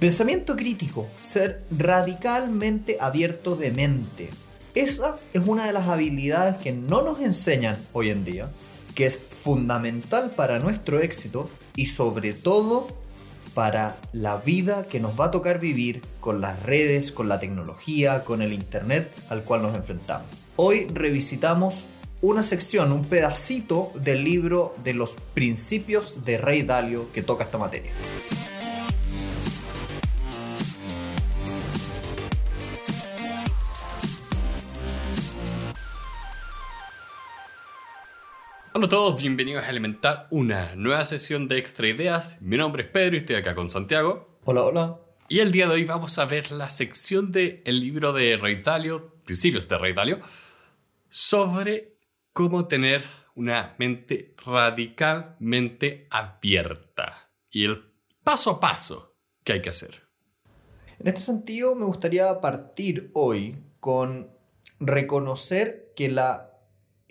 Pensamiento 0.00 0.54
crítico, 0.54 1.08
ser 1.18 1.64
radicalmente 1.76 2.98
abierto 3.00 3.56
de 3.56 3.72
mente. 3.72 4.30
Esa 4.76 5.16
es 5.32 5.42
una 5.44 5.66
de 5.66 5.72
las 5.72 5.88
habilidades 5.88 6.58
que 6.58 6.70
no 6.70 7.02
nos 7.02 7.20
enseñan 7.20 7.76
hoy 7.92 8.10
en 8.10 8.24
día, 8.24 8.48
que 8.94 9.06
es 9.06 9.18
fundamental 9.18 10.30
para 10.36 10.60
nuestro 10.60 11.00
éxito 11.00 11.50
y 11.74 11.86
sobre 11.86 12.32
todo 12.32 12.86
para 13.54 13.96
la 14.12 14.36
vida 14.36 14.86
que 14.86 15.00
nos 15.00 15.18
va 15.18 15.24
a 15.24 15.30
tocar 15.32 15.58
vivir 15.58 16.00
con 16.20 16.40
las 16.40 16.62
redes, 16.62 17.10
con 17.10 17.28
la 17.28 17.40
tecnología, 17.40 18.22
con 18.22 18.40
el 18.40 18.52
Internet 18.52 19.10
al 19.30 19.42
cual 19.42 19.62
nos 19.62 19.74
enfrentamos. 19.74 20.28
Hoy 20.54 20.86
revisitamos 20.94 21.86
una 22.20 22.44
sección, 22.44 22.92
un 22.92 23.04
pedacito 23.04 23.90
del 23.96 24.22
libro 24.22 24.76
de 24.84 24.94
los 24.94 25.16
principios 25.34 26.24
de 26.24 26.38
Rey 26.38 26.62
Dalio 26.62 27.10
que 27.12 27.24
toca 27.24 27.42
esta 27.42 27.58
materia. 27.58 27.90
Hola 38.78 38.86
a 38.86 38.90
todos, 38.90 39.20
bienvenidos 39.20 39.64
a 39.64 39.70
Elemental, 39.70 40.28
una 40.30 40.76
nueva 40.76 41.04
sesión 41.04 41.48
de 41.48 41.58
Extra 41.58 41.88
Ideas. 41.88 42.40
Mi 42.40 42.56
nombre 42.56 42.84
es 42.84 42.88
Pedro 42.88 43.16
y 43.16 43.18
estoy 43.18 43.34
acá 43.34 43.56
con 43.56 43.68
Santiago. 43.68 44.38
Hola, 44.44 44.62
hola. 44.62 45.00
Y 45.28 45.40
el 45.40 45.50
día 45.50 45.66
de 45.66 45.74
hoy 45.74 45.84
vamos 45.84 46.16
a 46.16 46.26
ver 46.26 46.52
la 46.52 46.68
sección 46.68 47.32
del 47.32 47.60
el 47.64 47.80
libro 47.80 48.12
de 48.12 48.36
Rey 48.36 48.54
Dalio, 48.54 49.16
Principios 49.24 49.66
de 49.66 49.78
Rey 49.78 49.94
Dalio, 49.94 50.20
sobre 51.08 51.96
cómo 52.32 52.68
tener 52.68 53.02
una 53.34 53.74
mente 53.78 54.36
radicalmente 54.46 56.06
abierta 56.08 57.32
y 57.50 57.64
el 57.64 57.82
paso 58.22 58.52
a 58.52 58.60
paso 58.60 59.16
que 59.42 59.54
hay 59.54 59.60
que 59.60 59.70
hacer. 59.70 60.04
En 61.00 61.08
este 61.08 61.18
sentido, 61.18 61.74
me 61.74 61.84
gustaría 61.84 62.40
partir 62.40 63.10
hoy 63.14 63.56
con 63.80 64.30
reconocer 64.78 65.92
que 65.96 66.08
la 66.08 66.47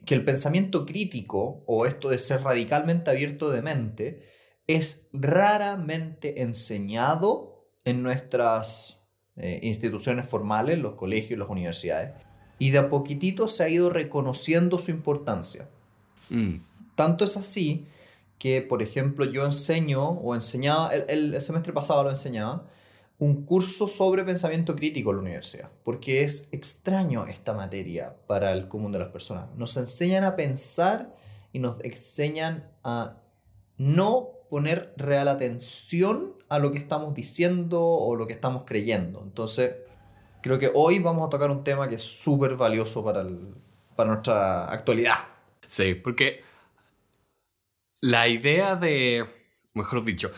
que 0.08 0.16
el 0.16 0.24
pensamiento 0.24 0.86
crítico, 0.86 1.64
o 1.68 1.86
esto 1.86 2.10
de 2.10 2.18
ser 2.18 2.42
radicalmente 2.42 3.12
abierto 3.12 3.52
de 3.52 3.62
mente, 3.62 4.24
es 4.66 5.08
raramente 5.12 6.42
enseñado 6.42 7.68
en 7.84 8.02
nuestras 8.04 9.02
eh, 9.36 9.60
instituciones 9.64 10.26
formales, 10.26 10.80
los 10.80 10.96
colegios, 10.96 11.38
las 11.38 11.50
universidades, 11.50 12.14
y 12.58 12.72
de 12.72 12.78
a 12.78 12.90
poquitito 12.90 13.50
se 13.50 13.66
ha 13.66 13.70
ido 13.70 13.90
reconociendo 13.90 14.80
su 14.80 14.92
importancia. 14.92 15.68
Mm. 16.30 16.56
Tanto 16.96 17.26
es 17.26 17.36
así 17.36 17.86
que, 18.40 18.62
por 18.62 18.82
ejemplo, 18.82 19.26
yo 19.26 19.44
enseño 19.46 20.08
o 20.08 20.36
enseñaba, 20.36 20.90
el 20.96 21.40
semestre 21.42 21.74
pasado 21.74 22.04
lo 22.04 22.10
enseñaba, 22.10 22.66
un 23.20 23.46
curso 23.46 23.88
sobre 23.88 24.24
pensamiento 24.24 24.76
crítico 24.76 25.10
en 25.10 25.16
la 25.18 25.22
universidad, 25.24 25.72
porque 25.84 26.24
es 26.24 26.50
extraño 26.52 27.26
esta 27.26 27.54
materia 27.54 28.16
para 28.28 28.54
el 28.54 28.68
común 28.68 28.92
de 28.92 29.00
las 29.00 29.10
personas. 29.10 29.50
Nos 29.56 29.76
enseñan 29.78 30.24
a 30.24 30.36
pensar 30.36 31.16
y 31.52 31.60
nos 31.60 31.84
enseñan 31.84 32.70
a 32.84 33.18
no 33.78 34.30
poner 34.50 34.94
real 34.98 35.28
atención 35.28 36.36
a 36.50 36.60
lo 36.60 36.72
que 36.72 36.78
estamos 36.78 37.14
diciendo 37.14 37.82
o 37.82 38.16
lo 38.16 38.28
que 38.28 38.34
estamos 38.34 38.64
creyendo. 38.66 39.22
Entonces, 39.24 39.76
creo 40.42 40.60
que 40.60 40.72
hoy 40.74 41.00
vamos 41.00 41.28
a 41.28 41.30
tocar 41.30 41.50
un 41.50 41.64
tema 41.64 41.90
que 41.90 41.96
es 41.96 42.04
súper 42.04 42.56
valioso 42.56 43.04
para, 43.04 43.26
para 43.96 44.12
nuestra 44.12 44.72
actualidad. 44.72 45.18
Sí, 45.66 45.96
porque 45.96 46.42
la 48.00 48.28
idea 48.28 48.76
de, 48.76 49.26
mejor 49.74 50.04
dicho, 50.04 50.32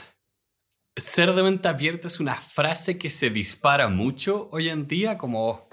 ser 1.02 1.34
de 1.34 1.44
mente 1.44 1.68
abierta 1.68 2.08
es 2.08 2.20
una 2.20 2.36
frase 2.36 2.98
que 2.98 3.10
se 3.10 3.30
dispara 3.30 3.90
mucho 3.90 4.50
hoy 4.52 4.70
en 4.70 4.88
día, 4.88 5.18
como, 5.18 5.70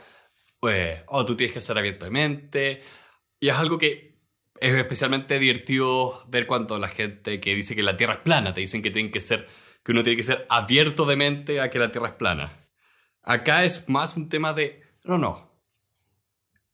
pues, 0.60 1.02
oh, 1.08 1.24
tú 1.24 1.36
tienes 1.36 1.54
que 1.54 1.60
ser 1.60 1.78
abierto 1.78 2.06
de 2.06 2.10
mente. 2.10 2.82
Y 3.40 3.48
es 3.48 3.54
algo 3.54 3.78
que 3.78 4.18
es 4.60 4.74
especialmente 4.74 5.38
divertido 5.38 6.24
ver 6.28 6.46
cuando 6.46 6.78
la 6.78 6.88
gente 6.88 7.40
que 7.40 7.54
dice 7.54 7.76
que 7.76 7.82
la 7.82 7.96
Tierra 7.96 8.14
es 8.14 8.20
plana, 8.20 8.54
te 8.54 8.60
dicen 8.60 8.82
que, 8.82 8.90
tienen 8.90 9.12
que, 9.12 9.20
ser, 9.20 9.48
que 9.84 9.92
uno 9.92 10.02
tiene 10.02 10.16
que 10.16 10.22
ser 10.22 10.46
abierto 10.48 11.04
de 11.04 11.16
mente 11.16 11.60
a 11.60 11.70
que 11.70 11.78
la 11.78 11.92
Tierra 11.92 12.08
es 12.08 12.14
plana. 12.14 12.68
Acá 13.22 13.64
es 13.64 13.88
más 13.88 14.16
un 14.16 14.28
tema 14.28 14.52
de, 14.52 14.82
no, 15.04 15.18
no. 15.18 15.46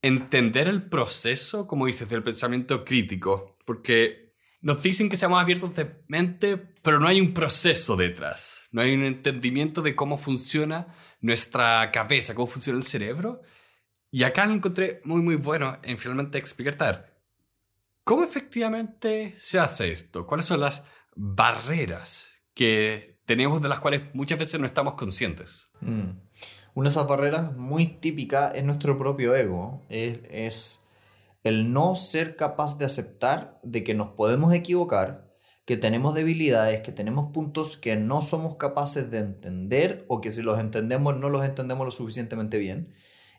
Entender 0.02 0.69
el 0.69 0.88
proceso, 0.88 1.66
como 1.66 1.86
dices, 1.86 2.08
del 2.08 2.22
pensamiento 2.22 2.84
crítico, 2.84 3.56
porque 3.64 4.31
nos 4.62 4.82
dicen 4.82 5.08
que 5.08 5.16
seamos 5.16 5.40
abiertos 5.40 5.74
de 5.74 6.02
mente, 6.06 6.56
pero 6.56 7.00
no 7.00 7.08
hay 7.08 7.20
un 7.20 7.34
proceso 7.34 7.96
detrás. 7.96 8.68
No 8.70 8.80
hay 8.80 8.94
un 8.94 9.04
entendimiento 9.04 9.82
de 9.82 9.96
cómo 9.96 10.16
funciona 10.16 10.86
nuestra 11.20 11.90
cabeza, 11.90 12.34
cómo 12.34 12.46
funciona 12.46 12.78
el 12.78 12.84
cerebro. 12.84 13.42
Y 14.10 14.22
acá 14.22 14.46
lo 14.46 14.54
encontré 14.54 15.00
muy, 15.04 15.20
muy 15.20 15.34
bueno 15.34 15.78
en 15.82 15.98
finalmente 15.98 16.38
explicar 16.38 17.12
cómo 18.04 18.22
efectivamente 18.22 19.34
se 19.36 19.58
hace 19.58 19.92
esto, 19.92 20.26
cuáles 20.26 20.46
son 20.46 20.60
las 20.60 20.84
barreras 21.14 22.32
que 22.54 23.20
tenemos 23.24 23.62
de 23.62 23.68
las 23.68 23.80
cuales 23.80 24.02
muchas 24.14 24.38
veces 24.38 24.60
no 24.60 24.66
estamos 24.66 24.94
conscientes. 24.94 25.70
Mm. 25.80 26.10
Una 26.74 26.88
de 26.88 26.92
esas 26.92 27.08
barreras 27.08 27.56
muy 27.56 27.86
típica 27.86 28.50
es 28.50 28.64
nuestro 28.64 28.96
propio 28.96 29.34
ego. 29.34 29.84
es 29.88 30.81
el 31.44 31.72
no 31.72 31.94
ser 31.94 32.36
capaz 32.36 32.78
de 32.78 32.84
aceptar 32.84 33.58
de 33.62 33.84
que 33.84 33.94
nos 33.94 34.10
podemos 34.10 34.54
equivocar, 34.54 35.32
que 35.64 35.76
tenemos 35.76 36.14
debilidades, 36.14 36.80
que 36.80 36.92
tenemos 36.92 37.32
puntos 37.32 37.76
que 37.76 37.97
no 37.97 38.20
somos 38.20 38.56
capaces 38.56 39.10
de 39.10 39.19
entender 39.19 40.04
o 40.08 40.20
que 40.20 40.31
si 40.31 40.42
los 40.42 40.58
entendemos 40.58 41.16
no 41.16 41.28
los 41.31 41.44
entendemos 41.44 41.84
lo 41.84 41.91
suficientemente 41.91 42.58
bien. 42.58 42.94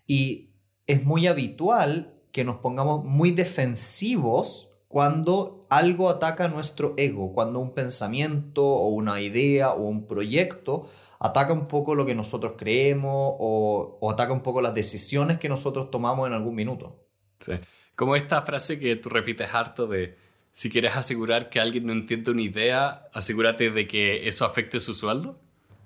Y 0.08 0.54
es 0.88 1.04
muy 1.04 1.28
habitual 1.28 2.14
que 2.32 2.44
nos 2.44 2.58
pongamos 2.58 3.04
muy 3.04 3.32
defensivos 3.32 4.70
cuando 4.88 5.66
algo 5.70 6.10
ataca 6.10 6.48
nuestro 6.48 6.94
ego, 6.98 7.34
cuando 7.34 7.60
un 7.60 7.74
pensamiento 7.74 8.64
o 8.64 8.90
una 8.90 9.22
idea 9.22 9.74
o 9.74 9.82
un 9.82 10.06
proyecto 10.06 10.88
ataca 11.20 11.52
un 11.52 11.68
poco 11.68 11.96
lo 11.96 12.06
que 12.06 12.14
nosotros 12.14 12.54
creemos 12.58 13.12
o, 13.40 14.12
ataca 14.12 14.34
un 14.34 14.42
poco 14.42 14.62
las 14.62 14.76
decisiones 14.76 15.40
que 15.40 15.50
nosotros 15.50 15.90
tomamos 15.90 16.28
en 16.28 16.34
algún 16.34 16.54
minuto. 16.54 17.08
Sí. 17.40 17.54
Como 17.96 18.16
esta 18.16 18.42
frase 18.42 18.80
que 18.80 18.96
tú 18.96 19.10
repites 19.10 19.54
harto 19.54 19.88
de 19.88 20.18
si 20.52 20.70
quieres 20.70 20.96
asegurar 20.96 21.50
que 21.50 21.60
alguien 21.60 21.88
no 21.88 21.94
entiende 21.94 22.32
una 22.32 22.42
idea, 22.42 23.08
asegúrate 23.14 23.72
de 23.72 23.88
que 23.88 24.28
eso 24.28 24.46
afecte 24.46 24.80
su 24.80 24.94
sueldo. 24.94 25.40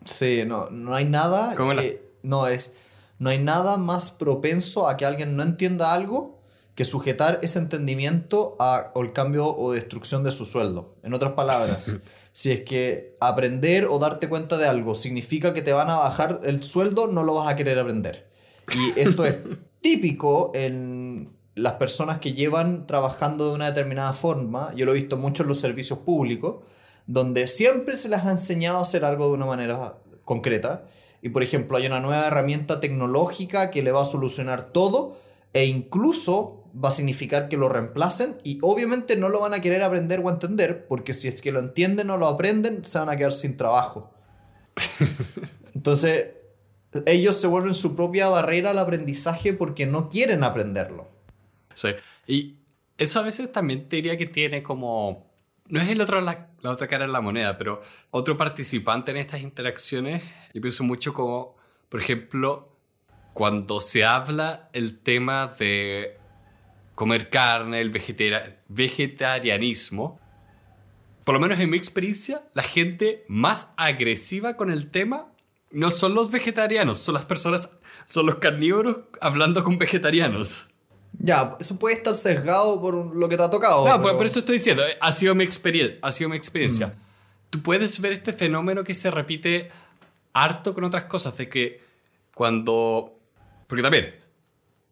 Sí, 0.05 0.43
no, 0.45 0.69
no 0.69 0.95
hay 0.95 1.05
nada 1.05 1.55
que, 1.55 2.01
no 2.23 2.47
es 2.47 2.77
no 3.19 3.29
hay 3.29 3.39
nada 3.39 3.77
más 3.77 4.11
propenso 4.11 4.87
a 4.87 4.97
que 4.97 5.05
alguien 5.05 5.35
no 5.35 5.43
entienda 5.43 5.93
algo 5.93 6.37
que 6.75 6.85
sujetar 6.85 7.39
ese 7.41 7.57
entendimiento 7.57 8.55
a, 8.59 8.91
al 8.93 9.11
cambio 9.11 9.47
o 9.47 9.73
destrucción 9.73 10.23
de 10.23 10.31
su 10.31 10.45
sueldo. 10.45 10.95
En 11.01 11.15
otras 11.15 11.33
palabras, 11.33 11.95
si 12.33 12.51
es 12.51 12.61
que 12.61 13.17
aprender 13.19 13.85
o 13.85 13.97
darte 13.97 14.29
cuenta 14.29 14.57
de 14.57 14.67
algo 14.67 14.93
significa 14.93 15.53
que 15.55 15.63
te 15.63 15.73
van 15.73 15.89
a 15.89 15.97
bajar 15.97 16.41
el 16.43 16.63
sueldo, 16.63 17.07
no 17.07 17.23
lo 17.23 17.33
vas 17.33 17.51
a 17.51 17.55
querer 17.55 17.79
aprender. 17.79 18.27
Y 18.75 18.99
esto 18.99 19.25
es 19.25 19.37
típico 19.81 20.51
en 20.53 21.36
las 21.57 21.73
personas 21.73 22.19
que 22.19 22.33
llevan 22.33 22.85
trabajando 22.85 23.49
de 23.49 23.55
una 23.55 23.65
determinada 23.65 24.13
forma, 24.13 24.71
yo 24.75 24.85
lo 24.85 24.91
he 24.91 24.95
visto 24.95 25.17
mucho 25.17 25.41
en 25.41 25.49
los 25.49 25.59
servicios 25.59 25.99
públicos, 25.99 26.57
donde 27.07 27.47
siempre 27.47 27.97
se 27.97 28.09
les 28.09 28.23
ha 28.23 28.29
enseñado 28.29 28.77
a 28.77 28.83
hacer 28.83 29.03
algo 29.03 29.27
de 29.27 29.33
una 29.33 29.47
manera 29.47 29.97
concreta. 30.23 30.83
Y 31.23 31.29
por 31.29 31.41
ejemplo, 31.41 31.77
hay 31.77 31.87
una 31.87 31.99
nueva 31.99 32.27
herramienta 32.27 32.79
tecnológica 32.79 33.71
que 33.71 33.81
le 33.81 33.91
va 33.91 34.03
a 34.03 34.05
solucionar 34.05 34.67
todo 34.71 35.17
e 35.51 35.65
incluso 35.65 36.63
va 36.83 36.89
a 36.89 36.91
significar 36.91 37.49
que 37.49 37.57
lo 37.57 37.69
reemplacen 37.69 38.37
y 38.43 38.59
obviamente 38.61 39.15
no 39.15 39.29
lo 39.29 39.39
van 39.39 39.55
a 39.55 39.61
querer 39.61 39.81
aprender 39.81 40.21
o 40.23 40.29
entender, 40.29 40.85
porque 40.87 41.13
si 41.13 41.27
es 41.27 41.41
que 41.41 41.51
lo 41.51 41.59
entienden 41.59 42.11
o 42.11 42.17
lo 42.17 42.27
aprenden, 42.27 42.85
se 42.85 42.99
van 42.99 43.09
a 43.09 43.17
quedar 43.17 43.33
sin 43.33 43.57
trabajo. 43.57 44.11
Entonces, 45.73 46.27
ellos 47.07 47.35
se 47.35 47.47
vuelven 47.47 47.73
su 47.73 47.95
propia 47.95 48.29
barrera 48.29 48.69
al 48.69 48.77
aprendizaje 48.77 49.53
porque 49.53 49.87
no 49.87 50.07
quieren 50.07 50.43
aprenderlo. 50.43 51.16
Sí. 51.77 51.89
Y 52.25 52.55
eso 52.97 53.19
a 53.19 53.23
veces 53.23 53.51
también 53.51 53.87
te 53.87 53.97
diría 53.97 54.17
que 54.17 54.25
tiene 54.25 54.63
como... 54.63 55.27
No 55.67 55.79
es 55.79 55.87
el 55.89 56.01
otro, 56.01 56.19
la, 56.21 56.49
otra 56.63 56.87
cara 56.87 57.05
de 57.05 57.11
la 57.11 57.21
moneda, 57.21 57.55
pero 57.57 57.81
otro 58.09 58.35
participante 58.35 59.11
en 59.11 59.17
estas 59.17 59.41
interacciones, 59.41 60.23
yo 60.53 60.61
pienso 60.61 60.83
mucho 60.83 61.13
como, 61.13 61.55
por 61.89 62.01
ejemplo, 62.01 62.75
cuando 63.33 63.79
se 63.79 64.03
habla 64.05 64.69
el 64.73 64.97
tema 64.97 65.53
de 65.59 66.17
comer 66.95 67.29
carne, 67.29 67.79
el 67.81 67.91
vegetarianismo, 67.91 70.19
por 71.23 71.35
lo 71.35 71.41
menos 71.41 71.59
en 71.59 71.69
mi 71.69 71.77
experiencia, 71.77 72.41
la 72.53 72.63
gente 72.63 73.23
más 73.27 73.69
agresiva 73.77 74.57
con 74.57 74.71
el 74.71 74.89
tema 74.89 75.31
no 75.69 75.91
son 75.91 76.15
los 76.15 76.31
vegetarianos, 76.31 76.97
son 76.97 77.13
las 77.15 77.25
personas, 77.25 77.69
son 78.05 78.25
los 78.25 78.35
carnívoros 78.35 78.99
hablando 79.19 79.61
con 79.63 79.77
vegetarianos. 79.77 80.66
Ya, 81.19 81.57
eso 81.59 81.79
puede 81.79 81.95
estar 81.95 82.15
sesgado 82.15 82.79
por 82.79 83.15
lo 83.15 83.29
que 83.29 83.37
te 83.37 83.43
ha 83.43 83.49
tocado. 83.49 83.85
No, 83.85 84.01
por 84.01 84.25
eso 84.25 84.39
estoy 84.39 84.57
diciendo, 84.57 84.85
eh, 84.85 84.97
ha 85.01 85.11
sido 85.11 85.33
mi, 85.35 85.43
experiencia 85.43 85.97
ha 86.01 86.11
sido 86.11 86.29
mi 86.29 86.37
experiencia. 86.37 86.87
Mm. 86.87 86.91
Tú 87.49 87.63
puedes 87.63 87.99
ver 87.99 88.13
este 88.13 88.33
fenómeno 88.33 88.83
que 88.83 88.93
se 88.93 89.09
repite 89.09 89.69
harto 90.33 90.73
con 90.73 90.83
otras 90.83 91.05
cosas, 91.05 91.35
de 91.37 91.49
que 91.49 91.81
cuando... 92.33 93.19
Porque 93.67 93.81
también, 93.81 94.15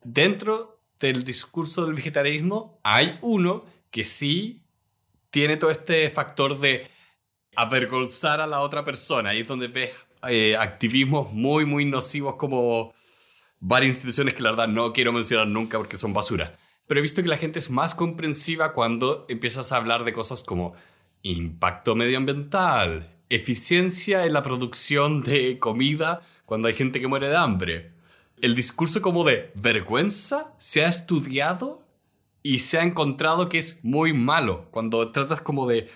dentro 0.03 0.79
del 0.99 1.23
discurso 1.23 1.85
del 1.85 1.93
vegetarianismo 1.93 2.79
hay 2.83 3.17
uno 3.21 3.65
que 3.91 4.03
sí 4.05 4.61
tiene 5.29 5.57
todo 5.57 5.69
este 5.69 6.09
factor 6.09 6.59
de 6.59 6.87
avergonzar 7.55 8.41
a 8.41 8.47
la 8.47 8.61
otra 8.61 8.83
persona. 8.83 9.29
Ahí 9.29 9.41
es 9.41 9.47
donde 9.47 9.67
ves 9.67 9.91
eh, 10.27 10.55
activismos 10.57 11.31
muy, 11.33 11.65
muy 11.65 11.85
nocivos 11.85 12.35
como 12.35 12.93
varias 13.67 13.95
instituciones 13.95 14.35
que 14.35 14.43
la 14.43 14.51
verdad 14.51 14.67
no 14.67 14.93
quiero 14.93 15.11
mencionar 15.11 15.47
nunca 15.47 15.79
porque 15.79 15.97
son 15.97 16.13
basura. 16.13 16.55
Pero 16.85 16.99
he 16.99 17.01
visto 17.01 17.23
que 17.23 17.27
la 17.27 17.37
gente 17.37 17.57
es 17.57 17.71
más 17.71 17.95
comprensiva 17.95 18.73
cuando 18.73 19.25
empiezas 19.27 19.71
a 19.71 19.77
hablar 19.77 20.03
de 20.03 20.13
cosas 20.13 20.43
como 20.43 20.75
impacto 21.23 21.95
medioambiental, 21.95 23.11
eficiencia 23.29 24.27
en 24.27 24.33
la 24.33 24.43
producción 24.43 25.23
de 25.23 25.57
comida 25.57 26.21
cuando 26.45 26.67
hay 26.67 26.75
gente 26.75 27.01
que 27.01 27.07
muere 27.07 27.27
de 27.27 27.37
hambre. 27.37 27.91
El 28.39 28.53
discurso 28.53 29.01
como 29.01 29.23
de 29.23 29.51
vergüenza 29.55 30.53
se 30.59 30.85
ha 30.85 30.87
estudiado 30.87 31.81
y 32.43 32.59
se 32.59 32.77
ha 32.77 32.83
encontrado 32.83 33.49
que 33.49 33.57
es 33.57 33.83
muy 33.83 34.13
malo 34.13 34.67
cuando 34.69 35.07
tratas 35.07 35.41
como 35.41 35.65
de 35.65 35.89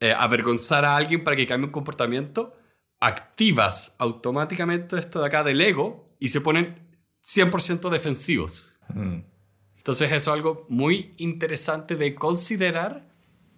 eh, 0.00 0.12
avergonzar 0.12 0.84
a 0.84 0.96
alguien 0.96 1.22
para 1.22 1.36
que 1.36 1.46
cambie 1.46 1.66
un 1.66 1.72
comportamiento, 1.72 2.56
activas 2.98 3.94
automáticamente 3.98 4.98
esto 4.98 5.20
de 5.20 5.26
acá 5.26 5.44
del 5.44 5.60
ego 5.60 6.05
y 6.18 6.28
se 6.28 6.40
ponen 6.40 6.86
100% 7.22 7.90
defensivos. 7.90 8.76
Mm. 8.94 9.20
Entonces 9.76 10.08
eso 10.10 10.16
es 10.16 10.28
algo 10.28 10.66
muy 10.68 11.14
interesante 11.16 11.96
de 11.96 12.14
considerar 12.14 13.08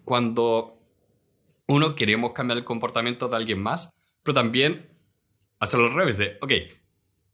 cuando 0.05 0.78
uno 1.66 1.94
queremos 1.94 2.32
cambiar 2.32 2.58
el 2.58 2.64
comportamiento 2.64 3.28
de 3.28 3.37
alguien 3.37 3.62
más, 3.62 3.93
pero 4.22 4.34
también 4.34 4.88
hacerlo 5.60 5.87
al 5.87 5.94
revés 5.94 6.19
de, 6.19 6.38
ok, 6.40 6.52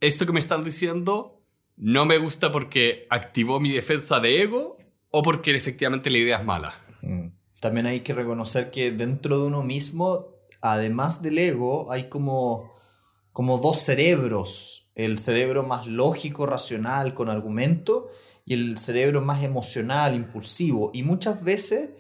esto 0.00 0.26
que 0.26 0.32
me 0.32 0.40
están 0.40 0.62
diciendo 0.62 1.42
no 1.76 2.06
me 2.06 2.18
gusta 2.18 2.52
porque 2.52 3.06
activó 3.10 3.60
mi 3.60 3.70
defensa 3.70 4.20
de 4.20 4.42
ego 4.42 4.78
o 5.10 5.22
porque 5.22 5.54
efectivamente 5.56 6.10
la 6.10 6.18
idea 6.18 6.38
es 6.38 6.44
mala. 6.44 6.74
Mm. 7.02 7.28
También 7.60 7.86
hay 7.86 8.00
que 8.00 8.12
reconocer 8.12 8.70
que 8.70 8.90
dentro 8.92 9.38
de 9.38 9.46
uno 9.46 9.62
mismo, 9.62 10.26
además 10.60 11.22
del 11.22 11.38
ego, 11.38 11.90
hay 11.90 12.08
como, 12.08 12.74
como 13.32 13.58
dos 13.58 13.78
cerebros. 13.78 14.83
El 14.94 15.18
cerebro 15.18 15.62
más 15.62 15.86
lógico, 15.86 16.46
racional, 16.46 17.14
con 17.14 17.28
argumento, 17.28 18.10
y 18.46 18.54
el 18.54 18.78
cerebro 18.78 19.20
más 19.20 19.42
emocional, 19.42 20.14
impulsivo. 20.14 20.90
Y 20.94 21.02
muchas 21.02 21.42
veces 21.42 21.90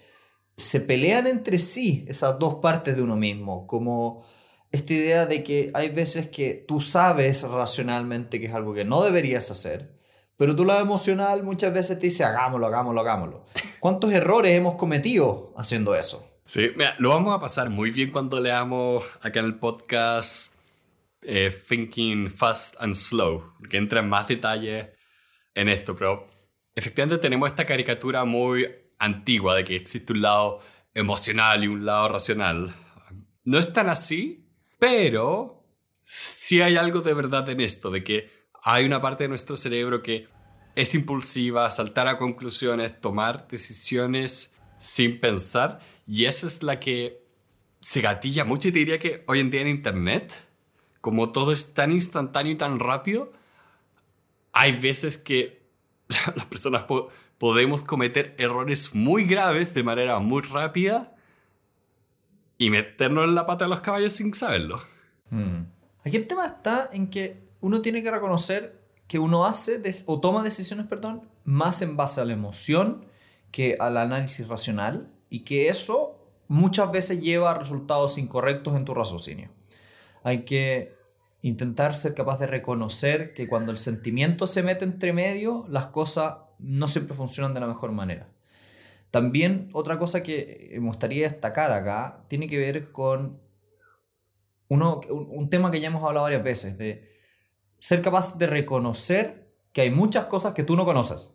se 0.56 0.80
pelean 0.80 1.26
entre 1.26 1.58
sí 1.58 2.04
esas 2.08 2.38
dos 2.38 2.56
partes 2.56 2.96
de 2.96 3.02
uno 3.02 3.16
mismo, 3.16 3.66
como 3.66 4.24
esta 4.70 4.92
idea 4.92 5.26
de 5.26 5.42
que 5.42 5.70
hay 5.74 5.90
veces 5.90 6.28
que 6.28 6.64
tú 6.66 6.80
sabes 6.80 7.42
racionalmente 7.42 8.40
que 8.40 8.46
es 8.46 8.54
algo 8.54 8.74
que 8.74 8.84
no 8.84 9.02
deberías 9.02 9.50
hacer, 9.50 9.94
pero 10.36 10.56
tu 10.56 10.64
lado 10.64 10.80
emocional 10.80 11.44
muchas 11.44 11.72
veces 11.72 11.98
te 11.98 12.06
dice 12.06 12.24
hagámoslo, 12.24 12.66
hagámoslo, 12.66 13.00
hagámoslo. 13.00 13.46
¿Cuántos 13.78 14.12
errores 14.12 14.52
hemos 14.52 14.74
cometido 14.74 15.52
haciendo 15.56 15.94
eso? 15.94 16.28
Sí, 16.46 16.70
mira, 16.76 16.96
lo 16.98 17.10
vamos 17.10 17.34
a 17.34 17.40
pasar 17.40 17.70
muy 17.70 17.90
bien 17.90 18.10
cuando 18.10 18.40
leamos 18.40 19.04
acá 19.22 19.40
en 19.40 19.46
el 19.46 19.58
podcast 19.58 20.53
eh, 21.24 21.50
Thinking 21.50 22.30
Fast 22.30 22.76
and 22.78 22.94
Slow, 22.94 23.54
que 23.68 23.76
entra 23.76 24.00
en 24.00 24.08
más 24.08 24.28
detalle 24.28 24.94
en 25.54 25.68
esto, 25.68 25.94
pero 25.96 26.28
efectivamente 26.74 27.18
tenemos 27.18 27.48
esta 27.48 27.64
caricatura 27.64 28.24
muy 28.24 28.68
antigua 28.98 29.56
de 29.56 29.64
que 29.64 29.76
existe 29.76 30.12
un 30.12 30.22
lado 30.22 30.60
emocional 30.92 31.64
y 31.64 31.68
un 31.68 31.84
lado 31.84 32.08
racional. 32.08 32.74
No 33.44 33.58
es 33.58 33.72
tan 33.72 33.88
así, 33.88 34.48
pero 34.78 35.64
sí 36.04 36.60
hay 36.60 36.76
algo 36.76 37.00
de 37.00 37.14
verdad 37.14 37.48
en 37.48 37.60
esto, 37.60 37.90
de 37.90 38.04
que 38.04 38.30
hay 38.62 38.84
una 38.84 39.00
parte 39.00 39.24
de 39.24 39.28
nuestro 39.28 39.56
cerebro 39.56 40.02
que 40.02 40.28
es 40.74 40.94
impulsiva, 40.94 41.70
saltar 41.70 42.08
a 42.08 42.18
conclusiones, 42.18 43.00
tomar 43.00 43.46
decisiones 43.48 44.54
sin 44.78 45.20
pensar, 45.20 45.80
y 46.06 46.24
esa 46.24 46.46
es 46.46 46.62
la 46.62 46.80
que 46.80 47.24
se 47.80 48.00
gatilla 48.00 48.44
mucho 48.44 48.68
y 48.68 48.72
te 48.72 48.78
diría 48.80 48.98
que 48.98 49.24
hoy 49.26 49.40
en 49.40 49.50
día 49.50 49.60
en 49.60 49.68
Internet, 49.68 50.46
como 51.04 51.32
todo 51.32 51.52
es 51.52 51.74
tan 51.74 51.92
instantáneo 51.92 52.54
y 52.54 52.56
tan 52.56 52.78
rápido, 52.78 53.30
hay 54.54 54.72
veces 54.72 55.18
que 55.18 55.68
las 56.34 56.46
personas 56.46 56.86
podemos 57.36 57.84
cometer 57.84 58.34
errores 58.38 58.94
muy 58.94 59.26
graves 59.26 59.74
de 59.74 59.82
manera 59.82 60.18
muy 60.20 60.40
rápida 60.40 61.14
y 62.56 62.70
meternos 62.70 63.24
en 63.24 63.34
la 63.34 63.44
pata 63.44 63.66
de 63.66 63.68
los 63.68 63.82
caballos 63.82 64.14
sin 64.14 64.32
saberlo. 64.32 64.80
Hmm. 65.28 65.64
Aquí 66.06 66.16
el 66.16 66.26
tema 66.26 66.46
está 66.46 66.88
en 66.90 67.10
que 67.10 67.48
uno 67.60 67.82
tiene 67.82 68.02
que 68.02 68.10
reconocer 68.10 68.80
que 69.06 69.18
uno 69.18 69.44
hace 69.44 69.82
o 70.06 70.20
toma 70.20 70.42
decisiones, 70.42 70.86
perdón, 70.86 71.28
más 71.44 71.82
en 71.82 71.98
base 71.98 72.22
a 72.22 72.24
la 72.24 72.32
emoción 72.32 73.04
que 73.50 73.76
al 73.78 73.98
análisis 73.98 74.48
racional 74.48 75.12
y 75.28 75.40
que 75.40 75.68
eso 75.68 76.18
muchas 76.48 76.90
veces 76.90 77.20
lleva 77.20 77.50
a 77.50 77.58
resultados 77.58 78.16
incorrectos 78.16 78.74
en 78.74 78.86
tu 78.86 78.94
raciocinio. 78.94 79.50
Hay 80.24 80.44
que 80.44 80.92
intentar 81.42 81.94
ser 81.94 82.14
capaz 82.14 82.38
de 82.38 82.46
reconocer 82.46 83.34
que 83.34 83.46
cuando 83.46 83.70
el 83.70 83.78
sentimiento 83.78 84.46
se 84.46 84.62
mete 84.62 84.84
entre 84.84 85.12
medio, 85.12 85.66
las 85.68 85.86
cosas 85.86 86.38
no 86.58 86.88
siempre 86.88 87.14
funcionan 87.14 87.52
de 87.54 87.60
la 87.60 87.66
mejor 87.66 87.92
manera. 87.92 88.28
También 89.10 89.68
otra 89.74 89.98
cosa 89.98 90.22
que 90.22 90.70
me 90.80 90.88
gustaría 90.88 91.28
destacar 91.28 91.70
acá 91.70 92.24
tiene 92.28 92.48
que 92.48 92.58
ver 92.58 92.90
con 92.90 93.40
uno, 94.68 95.00
un, 95.10 95.50
tema 95.50 95.70
que 95.70 95.80
ya 95.80 95.88
hemos 95.88 96.02
hablado 96.02 96.24
varias 96.24 96.42
veces, 96.42 96.78
de 96.78 97.12
ser 97.78 98.00
capaz 98.00 98.38
de 98.38 98.46
reconocer 98.46 99.52
que 99.72 99.82
hay 99.82 99.90
muchas 99.90 100.24
cosas 100.24 100.54
que 100.54 100.64
tú 100.64 100.74
no 100.76 100.86
conoces. 100.86 101.30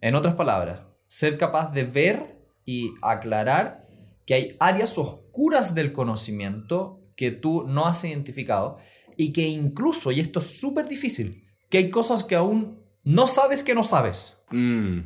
En 0.00 0.14
otras 0.14 0.34
palabras, 0.34 0.88
ser 1.06 1.36
capaz 1.36 1.72
de 1.72 1.84
ver 1.84 2.36
y 2.64 2.92
aclarar 3.02 3.86
que 4.24 4.34
hay 4.34 4.56
áreas 4.58 4.96
oscuras 4.96 5.74
del 5.74 5.92
conocimiento 5.92 6.99
que 7.20 7.30
tú 7.30 7.64
no 7.68 7.84
has 7.84 8.02
identificado 8.02 8.78
y 9.14 9.34
que 9.34 9.46
incluso, 9.46 10.10
y 10.10 10.20
esto 10.20 10.38
es 10.38 10.58
súper 10.58 10.88
difícil, 10.88 11.44
que 11.68 11.76
hay 11.76 11.90
cosas 11.90 12.24
que 12.24 12.34
aún 12.34 12.78
no 13.04 13.26
sabes 13.26 13.62
que 13.62 13.74
no 13.74 13.84
sabes. 13.84 14.38
Mm. 14.48 15.00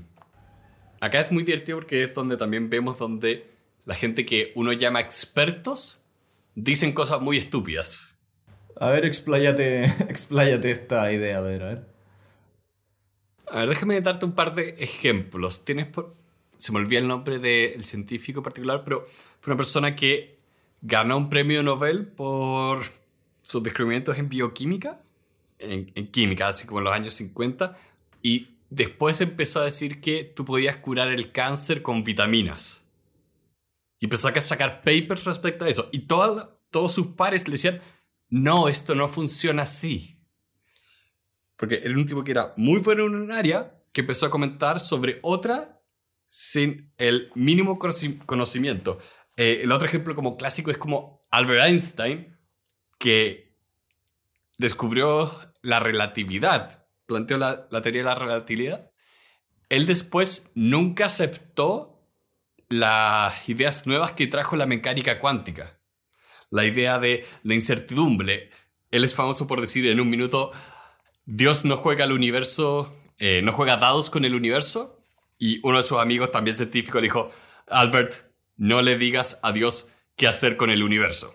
Acá 1.00 1.18
es 1.18 1.32
muy 1.32 1.42
divertido 1.42 1.78
porque 1.78 2.04
es 2.04 2.14
donde 2.14 2.36
también 2.36 2.70
vemos 2.70 2.98
donde 2.98 3.50
la 3.84 3.96
gente 3.96 4.24
que 4.24 4.52
uno 4.54 4.72
llama 4.72 5.00
expertos 5.00 5.98
dicen 6.54 6.92
cosas 6.92 7.20
muy 7.20 7.36
estúpidas. 7.36 8.14
A 8.78 8.90
ver, 8.90 9.06
expláyate, 9.06 9.84
expláyate 10.08 10.70
esta 10.70 11.12
idea, 11.12 11.38
a 11.38 11.40
ver, 11.40 11.62
a 11.64 11.66
ver. 11.66 11.86
A 13.48 13.58
ver, 13.58 13.70
déjame 13.70 14.00
darte 14.00 14.24
un 14.24 14.36
par 14.36 14.54
de 14.54 14.76
ejemplos. 14.78 15.64
Tienes 15.64 15.86
por... 15.86 16.14
Se 16.58 16.70
me 16.70 16.78
olvida 16.78 17.00
el 17.00 17.08
nombre 17.08 17.40
del 17.40 17.82
científico 17.82 18.40
particular, 18.40 18.84
pero 18.84 19.04
fue 19.40 19.52
una 19.52 19.56
persona 19.56 19.96
que 19.96 20.33
ganó 20.84 21.16
un 21.16 21.30
premio 21.30 21.62
Nobel 21.62 22.06
por 22.06 22.84
sus 23.42 23.62
descubrimientos 23.62 24.18
en 24.18 24.28
bioquímica, 24.28 25.00
en, 25.58 25.86
química, 26.10 26.48
así 26.48 26.66
como 26.66 26.80
en 26.80 26.84
los 26.84 26.94
años 26.94 27.14
50, 27.14 27.76
y 28.22 28.58
después 28.68 29.20
empezó 29.20 29.60
a 29.60 29.64
decir 29.64 30.00
que 30.00 30.24
tú 30.24 30.44
podías 30.44 30.76
curar 30.76 31.08
el 31.08 31.32
cáncer 31.32 31.82
con 31.82 32.04
vitaminas. 32.04 32.82
Y 33.98 34.06
empezó 34.06 34.28
a 34.28 34.40
sacar 34.40 34.82
papers 34.82 35.24
respecto 35.24 35.64
a 35.64 35.68
eso. 35.68 35.88
Y 35.90 36.00
todos 36.00 36.92
sus 36.92 37.08
pares 37.08 37.48
le 37.48 37.52
decían, 37.52 37.80
no, 38.28 38.68
esto 38.68 38.94
no 38.94 39.08
funciona 39.08 39.62
así. 39.62 40.18
Porque 41.56 41.80
era 41.82 41.94
un 41.94 42.04
tipo 42.04 42.22
que 42.22 42.32
era 42.32 42.52
muy 42.58 42.80
bueno 42.80 43.06
en 43.06 43.14
un 43.14 43.32
área, 43.32 43.80
que 43.92 44.02
empezó 44.02 44.26
a 44.26 44.30
comentar 44.30 44.80
sobre 44.80 45.18
otra 45.22 45.80
sin 46.26 46.92
el 46.98 47.30
mínimo 47.34 47.78
conocimiento. 47.78 48.98
Eh, 49.36 49.60
el 49.62 49.72
otro 49.72 49.86
ejemplo 49.86 50.14
como 50.14 50.36
clásico 50.36 50.70
es 50.70 50.78
como 50.78 51.26
Albert 51.30 51.64
Einstein, 51.64 52.38
que 52.98 53.56
descubrió 54.58 55.32
la 55.62 55.80
relatividad, 55.80 56.86
planteó 57.06 57.38
la, 57.38 57.68
teoría 57.68 58.02
de 58.02 58.08
la 58.08 58.14
relatividad, 58.14 58.90
él 59.68 59.86
después 59.86 60.50
nunca 60.54 61.06
aceptó 61.06 62.02
las 62.68 63.48
ideas 63.48 63.86
nuevas 63.86 64.12
que 64.12 64.26
trajo 64.26 64.56
la 64.56 64.66
mecánica 64.66 65.18
cuántica. 65.18 65.80
La 66.50 66.64
idea 66.64 66.98
de 66.98 67.26
la 67.42 67.54
incertidumbre. 67.54 68.50
Él 68.90 69.04
es 69.04 69.14
famoso 69.14 69.46
por 69.46 69.60
decir 69.60 69.86
en 69.86 70.00
un 70.00 70.08
minuto, 70.08 70.52
Dios 71.24 71.64
no 71.64 71.76
juega 71.76 72.04
al 72.04 72.12
universo, 72.12 72.94
eh, 73.18 73.42
no 73.42 73.52
juega 73.52 73.76
dados 73.76 74.10
con 74.10 74.24
el 74.24 74.34
universo. 74.34 75.04
Y 75.38 75.60
uno 75.66 75.78
de 75.78 75.82
sus 75.82 75.98
amigos, 75.98 76.30
también 76.30 76.56
científico, 76.56 77.00
dijo, 77.00 77.30
Albert, 77.66 78.33
no 78.56 78.82
le 78.82 78.98
digas 78.98 79.40
a 79.42 79.52
Dios 79.52 79.90
qué 80.16 80.26
hacer 80.28 80.56
con 80.56 80.70
el 80.70 80.82
universo 80.82 81.34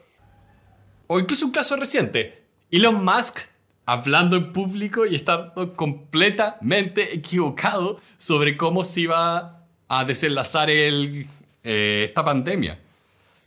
o 1.12 1.20
incluso 1.20 1.48
un 1.48 1.52
caso 1.52 1.76
reciente, 1.76 2.46
Elon 2.70 3.04
Musk 3.04 3.40
hablando 3.88 4.36
en 4.36 4.54
público 4.54 5.08
y 5.08 5.16
estando 5.16 5.76
completamente 5.76 7.16
equivocado 7.16 8.00
sobre 8.18 8.56
cómo 8.56 8.84
se 8.84 9.02
iba 9.02 9.66
a 9.88 10.06
desenlazar 10.06 10.70
eh, 10.70 11.26
esta 11.64 12.24
pandemia. 12.24 12.80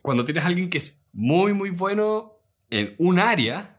Cuando 0.03 0.25
tienes 0.25 0.43
a 0.43 0.49
alguien 0.49 0.69
que 0.69 0.79
es 0.79 1.01
muy, 1.13 1.53
muy 1.53 1.71
bueno 1.71 2.33
en 2.69 2.97
un 2.99 3.21
área, 3.21 3.79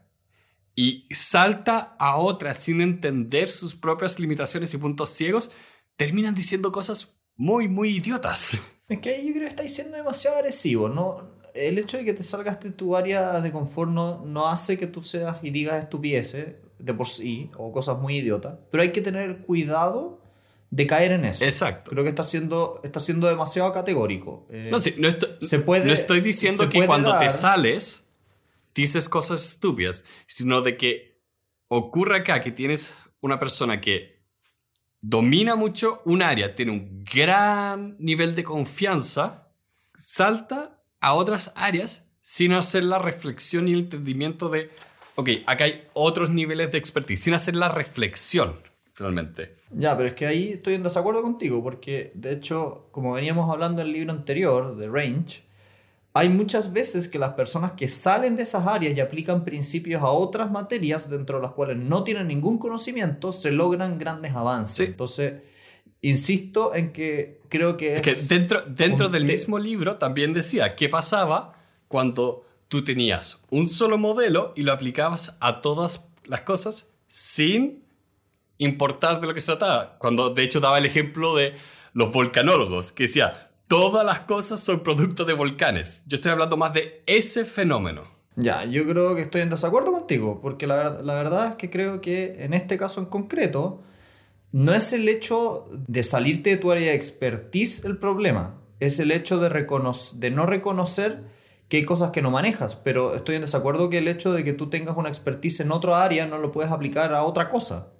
y 0.76 1.06
salta 1.10 1.94
a 1.98 2.16
otras 2.16 2.62
sin 2.64 2.80
entender 2.80 3.48
sus 3.48 3.76
propias 3.76 4.18
limitaciones 4.18 4.74
y 4.74 4.78
puntos 4.78 5.10
ciegos, 5.10 5.52
terminan 5.96 6.34
diciendo 6.34 6.72
cosas 6.72 7.12
muy, 7.36 7.68
muy 7.68 7.96
idiotas. 7.96 8.58
Es 8.94 9.00
que 9.00 9.10
ahí 9.10 9.26
yo 9.26 9.32
creo 9.32 9.42
que 9.44 9.48
estáis 9.50 9.74
siendo 9.74 9.96
demasiado 9.96 10.36
agresivo, 10.38 10.88
¿no? 10.88 11.28
El 11.54 11.78
hecho 11.78 11.96
de 11.98 12.04
que 12.04 12.14
te 12.14 12.22
salgas 12.22 12.58
de 12.60 12.70
tu 12.70 12.96
área 12.96 13.40
de 13.40 13.52
confort 13.52 13.90
no, 13.90 14.24
no 14.24 14.48
hace 14.48 14.78
que 14.78 14.86
tú 14.86 15.02
seas 15.02 15.36
y 15.42 15.50
digas 15.50 15.82
estupideces 15.82 16.54
de 16.78 16.94
por 16.94 17.08
sí 17.08 17.50
o 17.56 17.72
cosas 17.72 17.98
muy 17.98 18.18
idiotas, 18.18 18.54
pero 18.70 18.82
hay 18.82 18.90
que 18.90 19.00
tener 19.00 19.38
cuidado 19.38 20.20
de 20.70 20.86
caer 20.88 21.12
en 21.12 21.24
eso. 21.24 21.44
Exacto. 21.44 21.92
Creo 21.92 22.02
que 22.02 22.10
está 22.10 22.24
siendo, 22.24 22.80
está 22.82 22.98
siendo 22.98 23.28
demasiado 23.28 23.72
categórico. 23.72 24.46
Eh, 24.50 24.68
No, 24.72 24.80
sí, 24.80 24.94
no, 24.98 25.06
estoy, 25.08 25.28
se 25.40 25.60
puede- 25.60 25.84
no 25.84 25.92
estoy 25.92 26.20
diciendo 26.20 26.68
que 26.68 26.84
cuando 26.84 27.16
te 27.18 27.30
sales 27.30 28.04
dices 28.74 29.08
cosas 29.08 29.44
estúpidas, 29.44 30.04
sino 30.26 30.60
de 30.62 30.76
que 30.76 31.20
ocurre 31.68 32.18
acá 32.18 32.40
que 32.40 32.50
tienes 32.50 32.94
una 33.20 33.38
persona 33.38 33.80
que 33.80 34.13
domina 35.06 35.54
mucho 35.54 36.00
un 36.06 36.22
área, 36.22 36.54
tiene 36.54 36.72
un 36.72 37.04
gran 37.04 37.96
nivel 37.98 38.34
de 38.34 38.42
confianza, 38.42 39.50
salta 39.98 40.82
a 40.98 41.12
otras 41.12 41.52
áreas 41.56 42.06
sin 42.22 42.52
hacer 42.52 42.84
la 42.84 42.98
reflexión 42.98 43.68
y 43.68 43.74
el 43.74 43.80
entendimiento 43.80 44.48
de, 44.48 44.70
ok, 45.16 45.28
acá 45.46 45.64
hay 45.64 45.84
otros 45.92 46.30
niveles 46.30 46.72
de 46.72 46.78
expertise, 46.78 47.22
sin 47.22 47.34
hacer 47.34 47.54
la 47.54 47.68
reflexión, 47.68 48.60
finalmente. 48.94 49.56
Ya, 49.72 49.94
pero 49.94 50.08
es 50.08 50.14
que 50.14 50.26
ahí 50.26 50.52
estoy 50.52 50.72
en 50.74 50.82
desacuerdo 50.82 51.20
contigo, 51.20 51.62
porque 51.62 52.10
de 52.14 52.32
hecho, 52.32 52.88
como 52.90 53.12
veníamos 53.12 53.50
hablando 53.50 53.82
en 53.82 53.88
el 53.88 53.92
libro 53.92 54.12
anterior, 54.12 54.74
de 54.74 54.88
Range, 54.88 55.42
hay 56.16 56.28
muchas 56.28 56.72
veces 56.72 57.08
que 57.08 57.18
las 57.18 57.34
personas 57.34 57.72
que 57.72 57.88
salen 57.88 58.36
de 58.36 58.44
esas 58.44 58.68
áreas 58.68 58.96
y 58.96 59.00
aplican 59.00 59.44
principios 59.44 60.00
a 60.00 60.10
otras 60.10 60.48
materias 60.48 61.10
dentro 61.10 61.38
de 61.38 61.42
las 61.42 61.52
cuales 61.52 61.76
no 61.76 62.04
tienen 62.04 62.28
ningún 62.28 62.58
conocimiento, 62.58 63.32
se 63.32 63.50
logran 63.50 63.98
grandes 63.98 64.32
avances. 64.32 64.76
Sí. 64.76 64.84
Entonces, 64.84 65.42
insisto 66.02 66.72
en 66.72 66.92
que 66.92 67.40
creo 67.48 67.76
que 67.76 67.94
es... 67.94 68.06
Es 68.06 68.28
que 68.28 68.34
dentro, 68.34 68.62
dentro 68.62 69.08
del 69.08 69.24
mismo 69.24 69.58
libro 69.58 69.96
también 69.96 70.32
decía 70.32 70.76
qué 70.76 70.88
pasaba 70.88 71.58
cuando 71.88 72.46
tú 72.68 72.84
tenías 72.84 73.40
un 73.50 73.66
solo 73.66 73.98
modelo 73.98 74.52
y 74.54 74.62
lo 74.62 74.72
aplicabas 74.72 75.36
a 75.40 75.60
todas 75.60 76.08
las 76.26 76.42
cosas 76.42 76.86
sin 77.08 77.82
importar 78.58 79.20
de 79.20 79.26
lo 79.26 79.34
que 79.34 79.40
se 79.40 79.46
trataba. 79.46 79.98
Cuando 79.98 80.30
de 80.30 80.44
hecho 80.44 80.60
daba 80.60 80.78
el 80.78 80.86
ejemplo 80.86 81.34
de 81.34 81.54
los 81.92 82.12
volcanólogos, 82.12 82.92
que 82.92 83.04
decía, 83.04 83.43
todas 83.68 84.04
las 84.04 84.20
cosas 84.20 84.60
son 84.60 84.80
producto 84.80 85.24
de 85.24 85.32
volcanes. 85.32 86.04
Yo 86.06 86.16
estoy 86.16 86.32
hablando 86.32 86.56
más 86.56 86.72
de 86.72 87.02
ese 87.06 87.44
fenómeno. 87.44 88.02
Ya, 88.36 88.64
yo 88.64 88.84
creo 88.86 89.14
que 89.14 89.22
estoy 89.22 89.42
en 89.42 89.50
desacuerdo 89.50 89.92
contigo, 89.92 90.40
porque 90.42 90.66
la, 90.66 90.76
ver- 90.76 91.04
la 91.04 91.14
verdad 91.14 91.48
es 91.50 91.54
que 91.54 91.70
creo 91.70 92.00
que 92.00 92.36
en 92.44 92.52
este 92.52 92.76
caso 92.76 93.00
en 93.00 93.06
concreto, 93.06 93.82
no 94.50 94.74
es 94.74 94.92
el 94.92 95.08
hecho 95.08 95.66
de 95.86 96.02
salirte 96.02 96.50
de 96.50 96.56
tu 96.56 96.72
área 96.72 96.88
de 96.90 96.94
expertise 96.94 97.84
el 97.84 97.98
problema, 97.98 98.60
es 98.80 98.98
el 98.98 99.10
hecho 99.12 99.38
de, 99.38 99.48
de 99.48 100.30
no 100.30 100.46
reconocer 100.46 101.22
que 101.68 101.76
hay 101.78 101.84
cosas 101.84 102.10
que 102.10 102.22
no 102.22 102.30
manejas, 102.30 102.74
pero 102.76 103.14
estoy 103.14 103.36
en 103.36 103.42
desacuerdo 103.42 103.88
que 103.88 103.98
el 103.98 104.08
hecho 104.08 104.32
de 104.32 104.44
que 104.44 104.52
tú 104.52 104.68
tengas 104.68 104.96
una 104.96 105.08
expertise 105.08 105.60
en 105.60 105.72
otra 105.72 106.02
área 106.04 106.26
no 106.26 106.38
lo 106.38 106.52
puedes 106.52 106.70
aplicar 106.72 107.14
a 107.14 107.22
otra 107.24 107.48
cosa. 107.48 107.92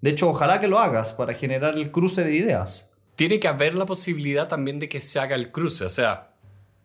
De 0.00 0.10
hecho, 0.10 0.28
ojalá 0.30 0.60
que 0.60 0.68
lo 0.68 0.78
hagas 0.78 1.12
para 1.12 1.34
generar 1.34 1.76
el 1.76 1.90
cruce 1.90 2.24
de 2.24 2.34
ideas. 2.34 2.93
Tiene 3.16 3.38
que 3.40 3.48
haber 3.48 3.74
la 3.74 3.86
posibilidad 3.86 4.48
también 4.48 4.78
de 4.78 4.88
que 4.88 5.00
se 5.00 5.18
haga 5.20 5.36
el 5.36 5.52
cruce, 5.52 5.84
o 5.84 5.88
sea, 5.90 6.34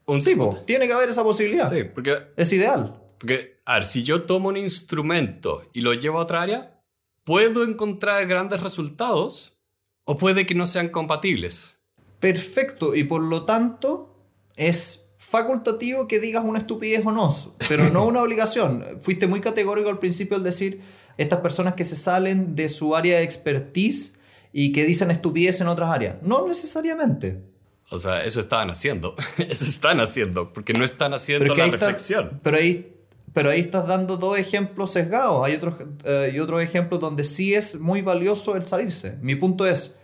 un 0.05 0.21
Sí, 0.21 0.35
po, 0.35 0.55
tiene 0.65 0.87
que 0.87 0.93
haber 0.93 1.09
esa 1.09 1.23
posibilidad. 1.23 1.69
Sí, 1.69 1.83
porque 1.83 2.17
Es 2.35 2.51
ideal. 2.53 3.01
Porque, 3.19 3.61
a 3.65 3.75
ver, 3.75 3.85
si 3.85 4.03
yo 4.03 4.23
tomo 4.23 4.49
un 4.49 4.57
instrumento 4.57 5.61
y 5.73 5.81
lo 5.81 5.93
llevo 5.93 6.19
a 6.19 6.23
otra 6.23 6.41
área, 6.41 6.81
puedo 7.23 7.63
encontrar 7.63 8.25
grandes 8.27 8.61
resultados 8.61 9.57
o 10.05 10.17
puede 10.17 10.45
que 10.45 10.55
no 10.55 10.65
sean 10.65 10.89
compatibles. 10.89 11.79
perfecto 12.19 12.95
y 12.95 13.03
por 13.03 13.21
lo 13.21 13.45
tanto 13.45 14.15
es 14.55 15.11
facultativo 15.17 16.07
que 16.07 16.19
digas 16.19 16.43
una 16.43 16.59
estupidez 16.59 17.05
o 17.05 17.11
no, 17.11 17.29
pero 17.67 17.89
no 17.89 18.05
una 18.05 18.23
obligación. 18.23 18.83
Fuiste 19.01 19.27
muy 19.27 19.41
categórico 19.41 19.89
al 19.89 19.99
principio 19.99 20.37
al 20.37 20.43
decir 20.43 20.81
estas 21.17 21.41
personas 21.41 21.75
que 21.75 21.83
se 21.83 21.95
salen 21.95 22.55
de 22.55 22.69
su 22.69 22.95
área 22.95 23.17
de 23.17 23.23
expertise 23.23 24.18
y 24.53 24.71
que 24.71 24.85
dicen 24.85 25.11
estupidez 25.11 25.61
en 25.61 25.67
otras 25.67 25.89
áreas. 25.91 26.15
No 26.21 26.47
necesariamente. 26.47 27.39
O 27.91 27.97
sea, 27.99 28.23
eso 28.23 28.39
estaban 28.39 28.69
haciendo. 28.69 29.15
Eso 29.37 29.65
están 29.65 29.99
haciendo, 29.99 30.53
porque 30.53 30.73
no 30.73 30.85
están 30.85 31.13
haciendo 31.13 31.43
Pero, 31.45 31.55
la 31.55 31.63
ahí 31.63 31.69
está- 31.71 31.85
reflexión. 31.87 32.39
pero, 32.43 32.57
ahí, 32.57 32.93
pero 33.33 33.49
ahí 33.49 33.61
estás 33.61 33.87
dando 33.87 34.15
dos 34.17 34.37
ejemplos 34.37 34.91
sesgados. 34.93 35.43
Hay 35.45 35.55
otros, 35.55 35.73
eh, 36.03 36.31
y 36.35 36.39
otros 36.39 36.61
ejemplos 36.61 37.01
donde 37.01 37.23
sí 37.23 37.55
es 37.55 37.79
muy 37.79 38.01
valioso 38.03 38.55
el 38.55 38.67
salirse. 38.67 39.17
Mi 39.21 39.35
punto 39.35 39.65
es, 39.65 39.97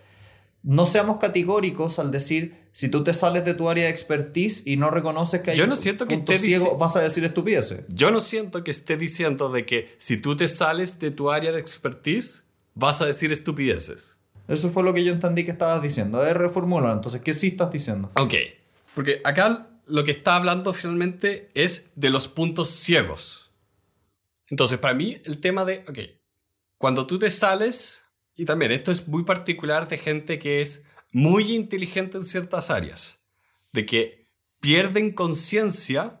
no 0.64 0.84
seamos 0.84 1.18
categóricos 1.18 2.00
al 2.00 2.10
decir, 2.10 2.66
si 2.72 2.88
tú 2.88 3.04
te 3.04 3.14
sales 3.14 3.44
de 3.44 3.54
tu 3.54 3.68
área 3.68 3.84
de 3.84 3.90
expertise 3.90 4.66
y 4.66 4.76
no 4.76 4.90
reconoces 4.90 5.40
que 5.42 5.52
hay 5.52 5.56
Yo 5.56 5.68
no 5.68 5.76
siento 5.76 6.06
que 6.08 6.14
esté 6.14 6.38
ciegos, 6.40 6.68
dici- 6.70 6.78
vas 6.78 6.96
a 6.96 7.00
decir 7.02 7.24
estupideces. 7.24 7.84
Yo 7.88 8.10
no 8.10 8.20
siento 8.20 8.64
que 8.64 8.72
esté 8.72 8.96
diciendo 8.96 9.48
de 9.48 9.64
que 9.64 9.94
si 9.98 10.16
tú 10.16 10.34
te 10.36 10.48
sales 10.48 10.98
de 10.98 11.12
tu 11.12 11.30
área 11.30 11.52
de 11.52 11.60
expertise, 11.60 12.42
vas 12.74 13.00
a 13.00 13.06
decir 13.06 13.30
estupideces. 13.30 14.15
Eso 14.48 14.70
fue 14.70 14.82
lo 14.82 14.94
que 14.94 15.04
yo 15.04 15.12
entendí 15.12 15.44
que 15.44 15.50
estabas 15.50 15.82
diciendo. 15.82 16.20
A 16.20 16.24
ver, 16.24 16.38
reformula. 16.38 16.92
Entonces, 16.92 17.20
¿qué 17.22 17.34
sí 17.34 17.48
estás 17.48 17.70
diciendo? 17.70 18.10
Ok, 18.16 18.34
porque 18.94 19.20
acá 19.24 19.68
lo 19.86 20.04
que 20.04 20.12
está 20.12 20.36
hablando 20.36 20.72
finalmente 20.72 21.48
es 21.54 21.90
de 21.94 22.10
los 22.10 22.28
puntos 22.28 22.70
ciegos. 22.70 23.50
Entonces, 24.48 24.78
para 24.78 24.94
mí, 24.94 25.20
el 25.24 25.40
tema 25.40 25.64
de, 25.64 25.84
ok, 25.88 25.98
cuando 26.78 27.06
tú 27.06 27.18
te 27.18 27.30
sales, 27.30 28.04
y 28.34 28.44
también 28.44 28.72
esto 28.72 28.92
es 28.92 29.08
muy 29.08 29.24
particular 29.24 29.88
de 29.88 29.98
gente 29.98 30.38
que 30.38 30.60
es 30.62 30.84
muy 31.10 31.54
inteligente 31.54 32.18
en 32.18 32.24
ciertas 32.24 32.70
áreas, 32.70 33.20
de 33.72 33.86
que 33.86 34.28
pierden 34.60 35.12
conciencia 35.12 36.20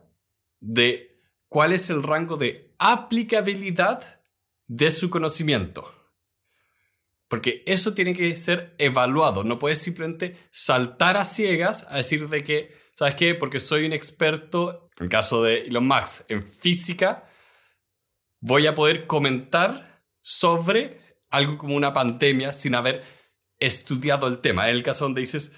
de 0.60 1.20
cuál 1.48 1.72
es 1.72 1.90
el 1.90 2.02
rango 2.02 2.36
de 2.36 2.74
aplicabilidad 2.78 4.20
de 4.66 4.90
su 4.90 5.10
conocimiento. 5.10 5.95
Porque 7.28 7.62
eso 7.66 7.94
tiene 7.94 8.14
que 8.14 8.36
ser 8.36 8.74
evaluado. 8.78 9.44
No 9.44 9.58
puedes 9.58 9.80
simplemente 9.80 10.36
saltar 10.50 11.16
a 11.16 11.24
ciegas 11.24 11.86
a 11.88 11.96
decir 11.96 12.28
de 12.28 12.42
que, 12.42 12.74
¿sabes 12.92 13.16
qué? 13.16 13.34
Porque 13.34 13.60
soy 13.60 13.84
un 13.84 13.92
experto, 13.92 14.88
en 14.98 15.04
el 15.04 15.10
caso 15.10 15.42
de 15.42 15.62
Elon 15.62 15.86
Musk, 15.86 16.30
en 16.30 16.46
física, 16.48 17.28
voy 18.40 18.66
a 18.66 18.74
poder 18.74 19.06
comentar 19.06 20.04
sobre 20.20 21.00
algo 21.30 21.58
como 21.58 21.74
una 21.74 21.92
pandemia 21.92 22.52
sin 22.52 22.74
haber 22.74 23.02
estudiado 23.58 24.26
el 24.28 24.38
tema. 24.38 24.68
En 24.68 24.76
el 24.76 24.82
caso 24.82 25.04
donde 25.04 25.20
dices, 25.20 25.52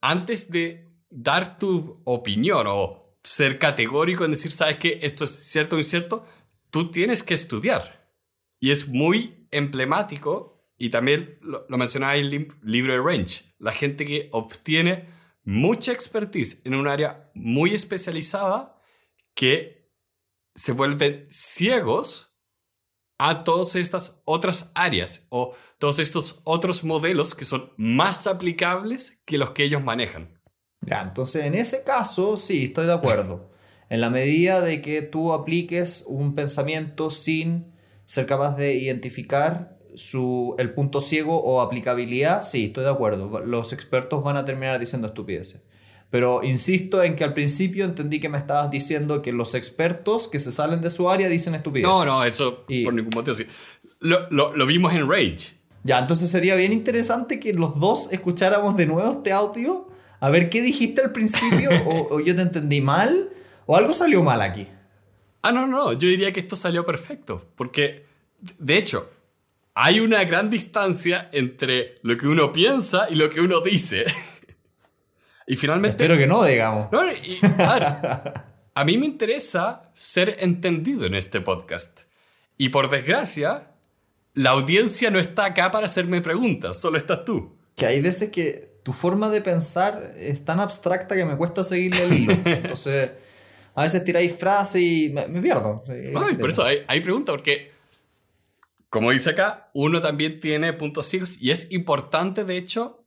antes 0.00 0.50
de 0.50 0.92
dar 1.10 1.58
tu 1.58 2.00
opinión 2.04 2.66
o 2.68 3.18
ser 3.22 3.58
categórico 3.58 4.24
en 4.24 4.32
decir, 4.32 4.50
¿sabes 4.50 4.76
qué? 4.76 4.98
Esto 5.02 5.24
es 5.24 5.30
cierto 5.30 5.76
o 5.76 5.78
incierto, 5.78 6.26
tú 6.70 6.90
tienes 6.90 7.22
que 7.22 7.34
estudiar. 7.34 8.10
Y 8.58 8.70
es 8.70 8.88
muy 8.88 9.46
emblemático, 9.50 10.51
y 10.82 10.90
también 10.90 11.38
lo, 11.42 11.64
lo 11.68 11.78
mencionaba 11.78 12.16
en 12.16 12.24
el 12.24 12.48
libro 12.60 12.92
de 12.92 13.00
Range, 13.00 13.44
la 13.60 13.70
gente 13.70 14.04
que 14.04 14.28
obtiene 14.32 15.06
mucha 15.44 15.92
expertise 15.92 16.60
en 16.64 16.74
un 16.74 16.88
área 16.88 17.30
muy 17.34 17.72
especializada 17.72 18.80
que 19.32 19.88
se 20.56 20.72
vuelven 20.72 21.26
ciegos 21.30 22.34
a 23.16 23.44
todas 23.44 23.76
estas 23.76 24.20
otras 24.24 24.72
áreas 24.74 25.24
o 25.28 25.54
todos 25.78 26.00
estos 26.00 26.40
otros 26.42 26.82
modelos 26.82 27.36
que 27.36 27.44
son 27.44 27.72
más 27.76 28.26
aplicables 28.26 29.22
que 29.24 29.38
los 29.38 29.50
que 29.50 29.62
ellos 29.62 29.84
manejan. 29.84 30.42
Ya, 30.80 31.00
entonces 31.02 31.44
en 31.44 31.54
ese 31.54 31.84
caso 31.84 32.36
sí, 32.36 32.64
estoy 32.64 32.86
de 32.86 32.94
acuerdo. 32.94 33.52
En 33.88 34.00
la 34.00 34.10
medida 34.10 34.60
de 34.60 34.82
que 34.82 35.00
tú 35.00 35.32
apliques 35.32 36.02
un 36.08 36.34
pensamiento 36.34 37.12
sin 37.12 37.72
ser 38.04 38.26
capaz 38.26 38.56
de 38.56 38.74
identificar 38.74 39.78
su, 39.94 40.54
el 40.58 40.72
punto 40.74 41.00
ciego 41.00 41.42
o 41.42 41.60
aplicabilidad, 41.60 42.42
sí, 42.42 42.66
estoy 42.66 42.84
de 42.84 42.90
acuerdo. 42.90 43.40
Los 43.40 43.72
expertos 43.72 44.22
van 44.24 44.36
a 44.36 44.44
terminar 44.44 44.78
diciendo 44.78 45.08
estupideces. 45.08 45.62
Pero 46.10 46.42
insisto 46.44 47.02
en 47.02 47.16
que 47.16 47.24
al 47.24 47.32
principio 47.32 47.84
entendí 47.86 48.20
que 48.20 48.28
me 48.28 48.36
estabas 48.38 48.70
diciendo 48.70 49.22
que 49.22 49.32
los 49.32 49.54
expertos 49.54 50.28
que 50.28 50.38
se 50.38 50.52
salen 50.52 50.80
de 50.82 50.90
su 50.90 51.08
área 51.08 51.28
dicen 51.28 51.54
estupideces. 51.54 51.90
No, 51.90 52.04
no, 52.04 52.24
eso 52.24 52.64
Y- 52.68 52.84
por 52.84 52.92
ningún 52.94 53.12
motivo. 53.14 53.36
Lo- 54.00 54.54
lo 54.54 54.66
vimos 54.66 54.92
en 54.92 55.08
Rage. 55.08 55.54
Ya, 55.84 55.98
entonces 55.98 56.28
sería 56.30 56.54
bien 56.54 56.72
interesante 56.72 57.40
que 57.40 57.52
los 57.54 57.78
dos 57.80 58.12
escucháramos 58.12 58.76
de 58.76 58.86
nuevo 58.86 59.10
este 59.10 59.32
audio, 59.32 59.88
a 60.20 60.30
ver 60.30 60.50
qué 60.50 60.60
dijiste 60.62 61.00
al 61.00 61.12
principio, 61.12 61.70
o, 61.86 62.16
o 62.16 62.20
yo 62.20 62.36
te 62.36 62.42
entendí 62.42 62.80
mal, 62.80 63.30
o 63.66 63.76
algo 63.76 63.92
salió 63.92 64.22
mal 64.22 64.42
aquí. 64.42 64.68
Ah, 65.40 65.50
no, 65.50 65.66
no, 65.66 65.92
yo 65.92 66.08
diría 66.08 66.30
que 66.32 66.38
esto 66.40 66.54
salió 66.56 66.84
perfecto, 66.86 67.46
porque, 67.56 68.04
de 68.58 68.76
hecho, 68.78 69.08
hay 69.74 70.00
una 70.00 70.24
gran 70.24 70.50
distancia 70.50 71.28
entre 71.32 71.98
lo 72.02 72.16
que 72.16 72.26
uno 72.26 72.52
piensa 72.52 73.06
y 73.08 73.14
lo 73.14 73.30
que 73.30 73.40
uno 73.40 73.60
dice. 73.60 74.04
y 75.46 75.56
finalmente... 75.56 76.02
Espero 76.02 76.18
que 76.18 76.26
no, 76.26 76.44
digamos. 76.44 76.90
No, 76.92 77.04
y, 77.10 77.38
a, 77.58 77.74
ver, 77.74 78.44
a 78.74 78.84
mí 78.84 78.98
me 78.98 79.06
interesa 79.06 79.90
ser 79.94 80.36
entendido 80.40 81.06
en 81.06 81.14
este 81.14 81.40
podcast. 81.40 82.02
Y 82.58 82.68
por 82.68 82.90
desgracia, 82.90 83.72
la 84.34 84.50
audiencia 84.50 85.10
no 85.10 85.18
está 85.18 85.46
acá 85.46 85.70
para 85.70 85.86
hacerme 85.86 86.20
preguntas, 86.20 86.80
solo 86.80 86.96
estás 86.96 87.24
tú. 87.24 87.56
Que 87.74 87.86
hay 87.86 88.00
veces 88.00 88.30
que 88.30 88.72
tu 88.82 88.92
forma 88.92 89.30
de 89.30 89.40
pensar 89.40 90.14
es 90.18 90.44
tan 90.44 90.60
abstracta 90.60 91.14
que 91.14 91.24
me 91.24 91.36
cuesta 91.36 91.64
seguirle 91.64 92.04
el 92.04 92.12
hilo. 92.12 92.32
Entonces, 92.44 93.10
a 93.74 93.82
veces 93.82 94.04
tiráis 94.04 94.36
frases 94.36 94.82
y 94.82 95.08
me, 95.10 95.40
pierdo. 95.40 95.84
Ay, 95.88 96.36
por 96.36 96.50
eso 96.50 96.64
hay, 96.64 96.78
hay 96.86 97.00
preguntas, 97.00 97.34
porque, 97.34 97.71
como 98.92 99.10
dice 99.10 99.30
acá, 99.30 99.70
uno 99.72 100.02
también 100.02 100.38
tiene 100.38 100.74
puntos 100.74 101.06
ciegos 101.06 101.38
y 101.40 101.50
es 101.50 101.66
importante, 101.72 102.44
de 102.44 102.58
hecho, 102.58 103.06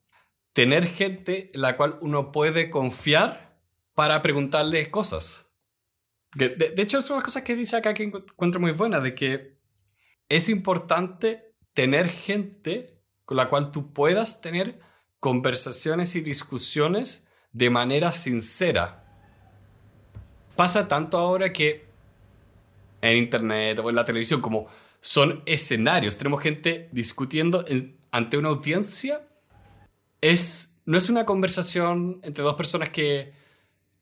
tener 0.52 0.88
gente 0.88 1.52
en 1.54 1.62
la 1.62 1.78
cual 1.78 2.00
uno 2.02 2.32
puede 2.32 2.72
confiar 2.72 3.60
para 3.94 4.24
preguntarle 4.24 4.90
cosas. 4.90 5.46
De, 6.34 6.74
hecho, 6.78 7.04
son 7.04 7.18
las 7.18 7.24
cosas 7.24 7.44
que 7.44 7.56
dice 7.56 7.76
acá 7.76 7.94
que 7.94 8.02
encuentro 8.02 8.60
muy 8.60 8.72
buenas, 8.72 9.04
de 9.04 9.14
que 9.14 9.60
es 10.28 10.50
importante 10.50 11.54
tener 11.76 12.10
gente 12.10 13.00
con 13.24 13.38
la 13.38 13.48
cual 13.48 13.70
tú 13.70 13.94
puedas 13.94 14.42
tener 14.42 14.80
conversaciones 15.20 16.16
y 16.16 16.22
discusiones 16.22 17.28
de 17.52 17.70
manera 17.70 18.12
sincera. 18.12 19.06
Pasa 20.56 20.88
tanto 20.88 21.20
ahora 21.20 21.54
que 21.54 21.86
en 23.02 23.18
internet 23.18 23.78
o 23.78 23.90
en 23.92 23.96
la 23.96 24.04
televisión 24.04 24.42
como 24.42 24.66
son 25.06 25.44
escenarios, 25.46 26.18
tenemos 26.18 26.42
gente 26.42 26.90
discutiendo 26.92 27.64
ante 28.10 28.40
una 28.40 28.50
audiencia, 28.50 29.22
es, 30.20 30.74
no 30.88 30.98
es 30.98 31.12
una 31.12 31.26
conversación 31.26 32.20
entre 32.24 32.44
dos 32.44 32.56
personas 32.56 32.90
que 32.90 33.32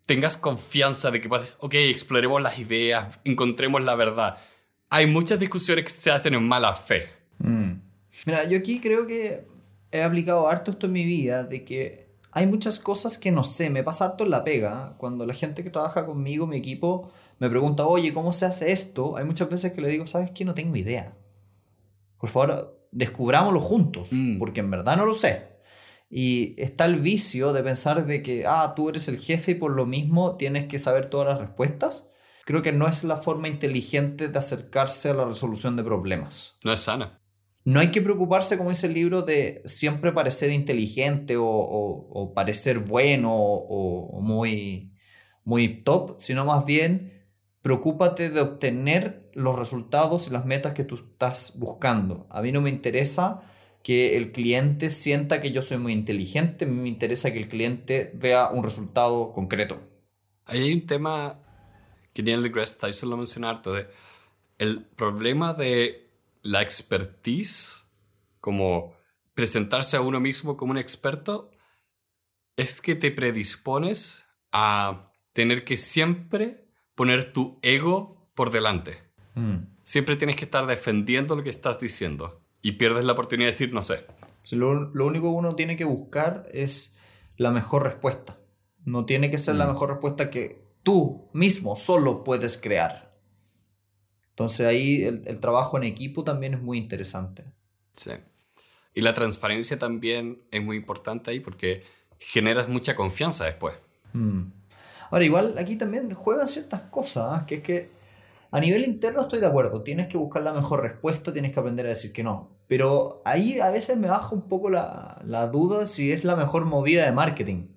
tengas 0.06 0.38
confianza 0.38 1.12
de 1.12 1.20
que 1.20 1.28
ok, 1.28 1.74
exploremos 1.74 2.42
las 2.42 2.58
ideas, 2.58 3.20
encontremos 3.26 3.84
la 3.84 3.96
verdad. 3.96 4.38
Hay 4.90 5.06
muchas 5.06 5.42
discusiones 5.42 5.84
que 5.84 5.92
se 5.92 6.10
hacen 6.10 6.36
en 6.36 6.48
mala 6.48 6.74
fe. 6.74 7.10
Mm. 7.40 7.74
Mira, 8.26 8.46
yo 8.46 8.58
aquí 8.58 8.80
creo 8.80 9.06
que 9.06 9.46
he 9.92 10.04
aplicado 10.04 10.48
harto 10.48 10.72
esto 10.72 10.86
en 10.86 10.94
mi 10.94 11.04
vida, 11.04 11.44
de 11.44 11.66
que 11.66 12.03
hay 12.34 12.48
muchas 12.48 12.80
cosas 12.80 13.18
que 13.18 13.32
no 13.32 13.44
sé, 13.44 13.70
me 13.70 13.84
pasa 13.84 14.06
harto 14.06 14.24
en 14.24 14.32
la 14.32 14.44
pega. 14.44 14.96
Cuando 14.98 15.26
la 15.26 15.34
gente 15.34 15.64
que 15.64 15.70
trabaja 15.70 16.06
conmigo, 16.06 16.48
mi 16.48 16.58
equipo, 16.58 17.12
me 17.40 17.50
pregunta, 17.50 17.86
oye, 17.86 18.14
¿cómo 18.14 18.34
se 18.34 18.46
hace 18.46 18.72
esto? 18.72 19.18
Hay 19.18 19.26
muchas 19.26 19.50
veces 19.50 19.74
que 19.74 19.82
le 19.82 19.90
digo, 19.90 20.08
¿sabes 20.08 20.32
qué? 20.32 20.44
No 20.44 20.56
tengo 20.56 20.76
idea. 20.76 21.16
Por 22.18 22.30
favor, 22.30 22.88
descubrámoslo 22.92 23.62
juntos, 23.62 24.10
mm. 24.12 24.40
porque 24.40 24.62
en 24.62 24.72
verdad 24.72 24.98
no 24.98 25.06
lo 25.06 25.14
sé. 25.14 25.54
Y 26.10 26.56
está 26.58 26.86
el 26.86 26.96
vicio 26.96 27.54
de 27.54 27.64
pensar 27.64 28.06
de 28.06 28.24
que, 28.24 28.46
ah, 28.48 28.74
tú 28.76 28.90
eres 28.90 29.08
el 29.08 29.20
jefe 29.20 29.52
y 29.52 29.56
por 29.56 29.72
lo 29.72 29.86
mismo 29.86 30.36
tienes 30.36 30.66
que 30.66 30.80
saber 30.80 31.10
todas 31.10 31.28
las 31.28 31.40
respuestas. 31.40 32.10
Creo 32.46 32.62
que 32.62 32.72
no 32.72 32.88
es 32.88 33.04
la 33.04 33.18
forma 33.18 33.48
inteligente 33.48 34.28
de 34.28 34.40
acercarse 34.40 35.10
a 35.10 35.14
la 35.14 35.26
resolución 35.26 35.76
de 35.76 35.84
problemas. 35.84 36.58
No 36.64 36.74
es 36.74 36.80
sana 36.80 37.23
no 37.66 37.80
hay 37.80 37.92
que 37.92 38.02
preocuparse, 38.02 38.58
como 38.58 38.72
dice 38.72 38.88
el 38.88 38.94
libro, 38.94 39.22
de 39.22 39.62
siempre 39.66 40.12
parecer 40.12 40.52
inteligente 40.52 41.36
o, 41.38 42.32
parecer 42.36 42.80
bueno 42.80 43.32
o, 43.34 44.20
muy, 44.22 44.92
muy 45.46 45.68
top, 45.84 46.16
sino 46.20 46.46
más 46.46 46.66
bien 46.66 47.12
preocúpate 47.62 48.30
de 48.30 48.42
obtener 48.42 49.30
los 49.34 49.58
resultados 49.58 50.28
y 50.28 50.32
las 50.32 50.46
metas 50.46 50.74
que 50.74 50.84
tú 50.84 50.96
estás 50.96 51.54
buscando. 51.56 52.28
A 52.30 52.42
mí 52.42 52.52
no 52.52 52.60
me 52.60 52.70
interesa 52.70 53.42
que 53.84 54.18
el 54.18 54.34
cliente 54.34 54.90
sienta 54.90 55.40
que 55.40 55.52
yo 55.52 55.62
soy 55.62 55.78
muy 55.78 55.94
inteligente, 55.94 56.66
a 56.66 56.68
mí 56.68 56.82
me 56.82 56.90
interesa 56.90 57.32
que 57.32 57.40
el 57.40 57.48
cliente 57.48 58.12
vea 58.16 58.50
un 58.50 58.64
resultado 58.64 59.32
concreto. 59.32 59.80
hay 60.46 60.74
un 60.74 60.86
tema 60.86 61.40
que 62.12 62.22
Neil 62.22 62.44
deGrasse 62.44 62.78
Tyson 62.78 63.10
lo 63.10 63.18
el 64.60 64.86
problema 64.96 65.54
de 65.54 66.03
la 66.44 66.62
expertise, 66.62 67.86
como 68.40 68.94
presentarse 69.34 69.98
a 69.98 70.02
uno 70.02 70.20
mismo 70.20 70.58
como 70.58 70.72
un 70.72 70.78
experto, 70.78 71.50
es 72.56 72.82
que 72.82 72.96
te 72.96 73.10
predispones 73.10 74.26
a 74.52 75.12
tener 75.32 75.66
que 75.66 75.78
siempre 75.78 76.68
poner 76.94 77.34
tu 77.34 77.58
ego 77.64 78.30
por 78.36 78.52
delante. 78.52 79.02
Mm. 79.34 79.58
Siempre 79.84 80.16
tienes 80.16 80.36
que 80.36 80.46
estar 80.46 80.68
defendiendo 80.68 81.36
lo 81.36 81.44
que 81.44 81.50
estás 81.50 81.80
diciendo 81.80 82.42
y 82.62 82.74
pierdes 82.74 83.06
la 83.06 83.14
oportunidad 83.14 83.48
de 83.48 83.54
decir 83.54 83.74
no 83.74 83.82
sé. 83.82 84.06
Lo, 84.52 84.74
lo 84.94 85.08
único 85.08 85.32
que 85.32 85.38
uno 85.38 85.56
tiene 85.56 85.76
que 85.76 85.86
buscar 85.86 86.48
es 86.52 86.98
la 87.38 87.52
mejor 87.52 87.84
respuesta. 87.84 88.38
No 88.86 89.06
tiene 89.06 89.32
que 89.32 89.38
ser 89.40 89.56
la 89.56 89.66
mm. 89.66 89.70
mejor 89.70 89.90
respuesta 89.90 90.30
que 90.30 90.62
tú 90.84 91.30
mismo 91.34 91.76
solo 91.76 92.24
puedes 92.24 92.58
crear. 92.58 93.13
Entonces 94.34 94.66
ahí 94.66 95.04
el, 95.04 95.40
trabajo 95.40 95.78
en 95.78 95.84
equipo 95.84 96.24
también 96.24 96.56
es 96.56 96.62
muy 96.62 96.80
interesante. 96.80 97.44
Sí. 97.96 98.12
Y 98.96 99.02
la 99.02 99.14
transparencia 99.14 99.78
también 99.78 100.42
es 100.50 100.64
muy 100.64 100.76
importante 100.76 101.30
ahí 101.30 101.40
porque 101.40 101.84
generas 102.18 102.68
mucha 102.68 102.96
confianza 102.96 103.46
después. 103.46 103.76
Mm. 104.14 104.46
Ahora, 105.12 105.24
igual 105.24 105.56
aquí 105.60 105.76
también 105.76 106.12
juegan 106.16 106.48
ciertas 106.48 106.82
cosas, 106.82 107.26
¿ah? 107.30 107.46
que 107.46 107.56
es 107.56 107.62
que 107.62 107.92
a 108.50 108.60
nivel 108.60 108.86
interno 108.86 109.22
estoy 109.22 109.40
de 109.40 109.46
acuerdo, 109.46 109.84
tienes 109.84 110.08
que 110.08 110.18
buscar 110.18 110.42
la 110.42 110.54
mejor 110.54 110.82
respuesta, 110.82 111.32
tienes 111.32 111.54
que 111.54 111.60
aprender 111.60 111.86
a 111.86 111.90
decir 111.90 112.12
que 112.12 112.24
no. 112.24 112.50
Pero 112.68 113.22
ahí 113.24 113.60
a 113.60 113.70
veces 113.70 113.98
me 113.98 114.08
baja 114.08 114.34
un 114.34 114.48
poco 114.48 114.72
la, 114.72 115.22
la 115.26 115.48
duda 115.48 115.82
de 115.82 115.88
si 115.88 116.12
es 116.12 116.24
la 116.24 116.36
mejor 116.36 116.66
movida 116.66 117.06
de 117.06 117.12
marketing. 117.12 117.68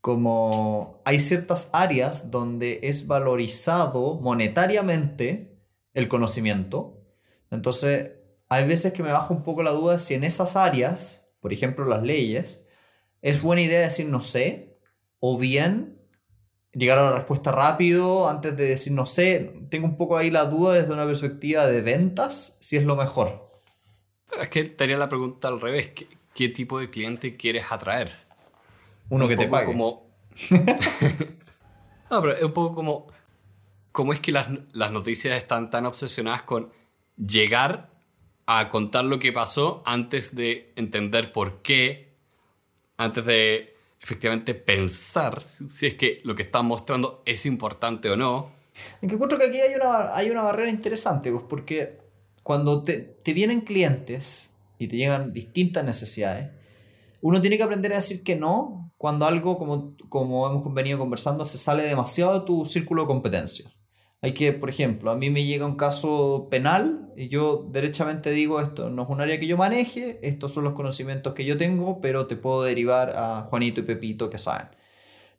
Como 0.00 1.00
hay 1.04 1.18
ciertas 1.18 1.70
áreas 1.72 2.30
donde 2.30 2.78
es 2.84 3.08
valorizado 3.08 4.20
monetariamente 4.20 5.55
el 5.96 6.08
conocimiento. 6.08 7.00
Entonces, 7.50 8.12
hay 8.48 8.68
veces 8.68 8.92
que 8.92 9.02
me 9.02 9.10
baja 9.10 9.32
un 9.32 9.42
poco 9.42 9.62
la 9.62 9.70
duda 9.70 9.98
si 9.98 10.12
en 10.14 10.24
esas 10.24 10.54
áreas, 10.54 11.26
por 11.40 11.52
ejemplo 11.54 11.86
las 11.86 12.02
leyes, 12.02 12.68
es 13.22 13.42
buena 13.42 13.62
idea 13.62 13.80
decir 13.80 14.06
no 14.06 14.20
sé, 14.20 14.78
o 15.20 15.38
bien 15.38 15.98
llegar 16.72 16.98
a 16.98 17.10
la 17.10 17.16
respuesta 17.16 17.50
rápido 17.50 18.28
antes 18.28 18.54
de 18.56 18.66
decir 18.66 18.92
no 18.92 19.06
sé. 19.06 19.54
Tengo 19.70 19.86
un 19.86 19.96
poco 19.96 20.18
ahí 20.18 20.30
la 20.30 20.44
duda 20.44 20.74
desde 20.74 20.92
una 20.92 21.06
perspectiva 21.06 21.66
de 21.66 21.80
ventas, 21.80 22.58
si 22.60 22.76
es 22.76 22.84
lo 22.84 22.94
mejor. 22.94 23.50
Es 24.38 24.50
que 24.50 24.64
tenía 24.64 24.98
la 24.98 25.08
pregunta 25.08 25.48
al 25.48 25.62
revés. 25.62 25.92
¿Qué, 26.34 26.50
tipo 26.50 26.78
de 26.78 26.90
cliente 26.90 27.38
quieres 27.38 27.72
atraer? 27.72 28.12
Uno 29.08 29.26
que 29.26 29.38
te 29.38 29.48
pague. 29.48 29.64
Como... 29.64 30.10
no, 32.10 32.20
pero 32.20 32.36
es 32.36 32.42
un 32.42 32.52
poco 32.52 32.74
como 32.74 33.15
cómo 33.96 34.12
es 34.12 34.20
que 34.20 34.30
las, 34.30 34.50
noticias 34.92 35.38
están 35.38 35.70
tan 35.70 35.86
obsesionadas 35.86 36.42
con 36.42 36.70
llegar 37.16 37.94
a 38.44 38.68
contar 38.68 39.06
lo 39.06 39.18
que 39.18 39.32
pasó 39.32 39.82
antes 39.86 40.36
de 40.36 40.74
entender 40.76 41.32
por 41.32 41.62
qué, 41.62 42.14
antes 42.98 43.24
de 43.24 43.74
efectivamente 43.98 44.52
pensar 44.54 45.40
si 45.42 45.86
es 45.86 45.94
que 45.94 46.20
lo 46.24 46.34
que 46.34 46.42
están 46.42 46.66
mostrando 46.66 47.22
es 47.24 47.46
importante 47.46 48.10
o 48.10 48.18
no. 48.18 48.50
En 49.00 49.08
que 49.08 49.14
encuentro 49.14 49.38
que 49.38 49.46
aquí 49.46 49.60
hay 49.62 49.74
una, 49.74 50.14
hay 50.14 50.28
una 50.28 50.42
barrera 50.42 50.68
interesante, 50.68 51.32
pues 51.32 51.44
porque 51.48 51.96
cuando 52.42 52.84
te, 52.84 52.98
te 52.98 53.32
vienen 53.32 53.62
clientes 53.62 54.54
y 54.76 54.88
te 54.88 54.96
llegan 54.96 55.32
distintas 55.32 55.82
necesidades, 55.86 56.50
uno 57.22 57.40
tiene 57.40 57.56
que 57.56 57.62
aprender 57.62 57.94
a 57.94 57.96
decir 57.96 58.22
que 58.22 58.36
no 58.36 58.92
cuando 58.98 59.24
algo, 59.24 59.56
como, 59.56 59.96
como 60.10 60.46
hemos 60.46 60.74
venido 60.74 60.98
conversando, 60.98 61.46
se 61.46 61.56
sale 61.56 61.84
demasiado 61.84 62.40
de 62.40 62.46
tu 62.46 62.66
círculo 62.66 63.02
de 63.02 63.08
competencia. 63.08 63.70
Hay 64.22 64.32
que, 64.32 64.52
por 64.52 64.68
ejemplo, 64.70 65.10
a 65.10 65.16
mí 65.16 65.30
me 65.30 65.44
llega 65.44 65.66
un 65.66 65.76
caso 65.76 66.48
penal 66.50 67.12
y 67.16 67.28
yo 67.28 67.68
derechamente 67.70 68.30
digo 68.30 68.60
esto 68.60 68.90
no 68.90 69.04
es 69.04 69.08
un 69.08 69.20
área 69.20 69.38
que 69.38 69.46
yo 69.46 69.56
maneje, 69.56 70.18
estos 70.22 70.52
son 70.52 70.64
los 70.64 70.72
conocimientos 70.72 71.34
que 71.34 71.44
yo 71.44 71.56
tengo, 71.56 72.00
pero 72.00 72.26
te 72.26 72.36
puedo 72.36 72.62
derivar 72.62 73.12
a 73.14 73.42
Juanito 73.42 73.80
y 73.80 73.84
Pepito 73.84 74.30
que 74.30 74.38
saben. 74.38 74.68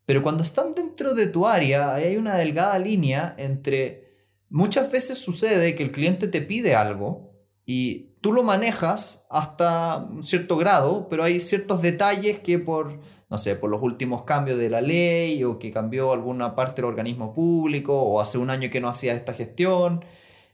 Pero 0.06 0.24
cuando 0.24 0.44
están 0.44 0.74
dentro 0.74 1.14
de 1.14 1.28
tu 1.28 1.48
área, 1.48 1.96
hay 1.96 2.16
una 2.18 2.36
delgada 2.36 2.80
línea 2.80 3.36
entre 3.38 4.08
muchas 4.50 4.92
veces 4.92 5.18
sucede 5.18 5.76
que 5.76 5.84
el 5.84 5.92
cliente 5.92 6.28
te 6.28 6.42
pide 6.42 6.76
algo 6.76 7.34
y 7.66 8.14
tú 8.22 8.32
lo 8.32 8.44
manejas 8.44 9.28
hasta 9.30 9.98
un 9.98 10.24
cierto 10.24 10.56
grado, 10.56 11.10
pero 11.10 11.24
hay 11.24 11.40
ciertos 11.40 11.82
detalles 11.82 12.40
que 12.40 12.58
por 12.58 13.00
no 13.30 13.38
sé, 13.38 13.56
por 13.56 13.70
los 13.70 13.82
últimos 13.82 14.24
cambios 14.24 14.58
de 14.58 14.70
la 14.70 14.82
ley 14.82 15.44
o 15.44 15.60
que 15.60 15.72
cambió 15.72 16.14
alguna 16.14 16.56
parte 16.56 16.82
del 16.82 16.86
organismo 16.86 17.34
público 17.34 18.02
o 18.02 18.22
hace 18.22 18.38
un 18.38 18.50
año 18.50 18.70
que 18.70 18.80
no 18.80 18.88
hacía 18.88 19.14
esta 19.14 19.34
gestión, 19.34 20.06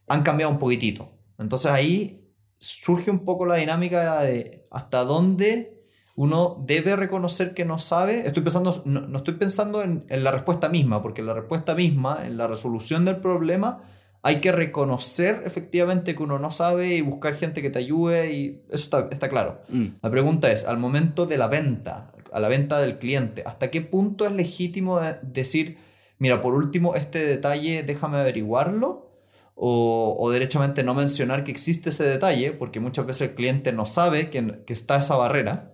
han 0.08 0.24
cambiado 0.24 0.52
un 0.52 0.60
poquitito. 0.60 1.10
Entonces 1.38 1.72
ahí 1.72 2.32
surge 2.58 3.12
un 3.12 3.26
poco 3.26 3.46
la 3.46 3.56
dinámica 3.56 4.22
de 4.22 4.66
hasta 4.72 5.04
dónde 5.04 5.74
uno 6.16 6.64
debe 6.66 6.96
reconocer 6.96 7.54
que 7.54 7.66
no 7.66 7.80
sabe. 7.80 8.28
Estoy 8.28 8.44
pensando, 8.44 8.74
no, 8.86 9.18
estoy 9.18 9.36
pensando 9.36 9.82
en, 9.82 10.06
la 10.10 10.32
respuesta 10.32 10.70
misma, 10.70 11.02
porque 11.02 11.22
la 11.22 11.34
respuesta 11.34 11.74
misma, 11.74 12.26
en 12.26 12.38
la 12.38 12.48
resolución 12.48 13.06
del 13.06 13.18
problema, 13.18 13.82
hay 14.22 14.40
que 14.40 14.52
reconocer 14.52 15.44
efectivamente 15.46 16.16
que 16.16 16.24
uno 16.24 16.40
no 16.40 16.52
sabe 16.52 16.96
y 16.96 17.02
buscar 17.02 17.36
gente 17.36 17.62
que 17.62 17.70
te 17.70 17.80
ayude 17.80 18.34
y 18.34 18.64
eso 18.70 19.04
está, 19.10 19.30
claro. 19.30 19.62
Mm. 19.70 19.86
La 20.02 20.12
pregunta 20.12 20.52
es, 20.52 20.66
al 20.66 20.78
momento 20.78 21.26
de 21.26 21.38
la 21.38 21.48
venta, 21.48 22.12
a 22.34 22.39
la 22.39 22.50
venta 22.50 22.80
del 22.80 22.98
cliente, 22.98 23.43
¿hasta 23.46 23.72
qué 23.72 23.82
punto 23.82 24.26
es 24.26 24.32
legítimo 24.32 25.00
decir, 25.22 25.78
mira, 26.17 26.41
por 26.41 26.56
último, 26.56 26.96
este 26.96 27.26
detalle 27.26 27.84
déjame 27.84 28.17
averiguarlo? 28.17 29.13
o, 29.56 30.15
o, 30.19 30.32
derechamente 30.32 30.84
no 30.84 30.93
mencionar 30.93 31.43
que 31.43 31.52
existe 31.52 31.89
ese 31.89 32.06
detalle, 32.06 32.52
porque 32.52 32.80
muchas 32.80 33.06
veces 33.06 33.30
el 33.30 33.36
cliente 33.36 33.72
no 33.72 33.86
sabe 33.86 34.30
que, 34.30 34.63
que 34.65 34.74
está 34.74 34.98
esa 34.98 35.15
barrera. 35.15 35.74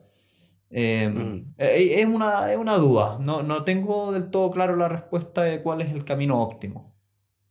Eh, 0.72 1.10
mm. 1.10 1.54
es, 1.58 2.06
una, 2.06 2.52
es, 2.52 2.58
una, 2.58 2.78
duda, 2.78 3.18
no, 3.20 3.42
no 3.42 3.64
tengo 3.64 4.12
del 4.12 4.30
todo 4.30 4.52
claro 4.52 4.76
la 4.76 4.88
respuesta 4.88 5.44
de 5.44 5.62
cuál 5.62 5.82
es 5.82 5.92
el 5.92 6.04
camino 6.04 6.42
óptimo. 6.42 6.94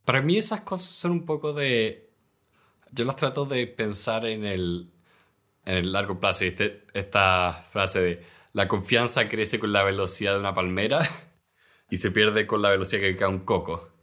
Para 0.04 0.22
mí 0.22 0.38
esas 0.38 0.60
cosas 0.62 0.90
son 0.90 1.12
un 1.12 1.26
poco 1.26 1.52
de... 1.52 2.10
Yo 2.92 3.04
las 3.04 3.16
trato 3.16 3.44
de 3.44 3.66
pensar 3.66 4.24
en 4.24 4.44
el, 4.44 4.90
en 5.64 5.76
el 5.78 5.92
largo 5.92 6.18
plazo. 6.20 6.44
Este, 6.44 6.84
esta 6.94 7.64
frase 7.68 8.00
de 8.00 8.22
la 8.52 8.68
confianza 8.68 9.28
crece 9.28 9.58
con 9.58 9.72
la 9.72 9.84
velocidad 9.84 10.34
de 10.34 10.40
una 10.40 10.54
palmera 10.54 11.00
y 11.90 11.96
se 11.98 12.10
pierde 12.10 12.46
con 12.46 12.62
la 12.62 12.70
velocidad 12.70 13.00
que 13.00 13.16
cae 13.16 13.28
un 13.28 13.40
coco 13.40 13.98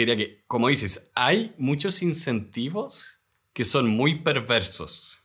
diría 0.00 0.16
que, 0.16 0.44
como 0.46 0.68
dices, 0.68 1.10
hay 1.14 1.54
muchos 1.58 2.02
incentivos 2.02 3.20
que 3.52 3.64
son 3.64 3.88
muy 3.88 4.20
perversos. 4.20 5.20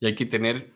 Y 0.00 0.06
hay 0.06 0.14
que 0.14 0.26
tener, 0.26 0.74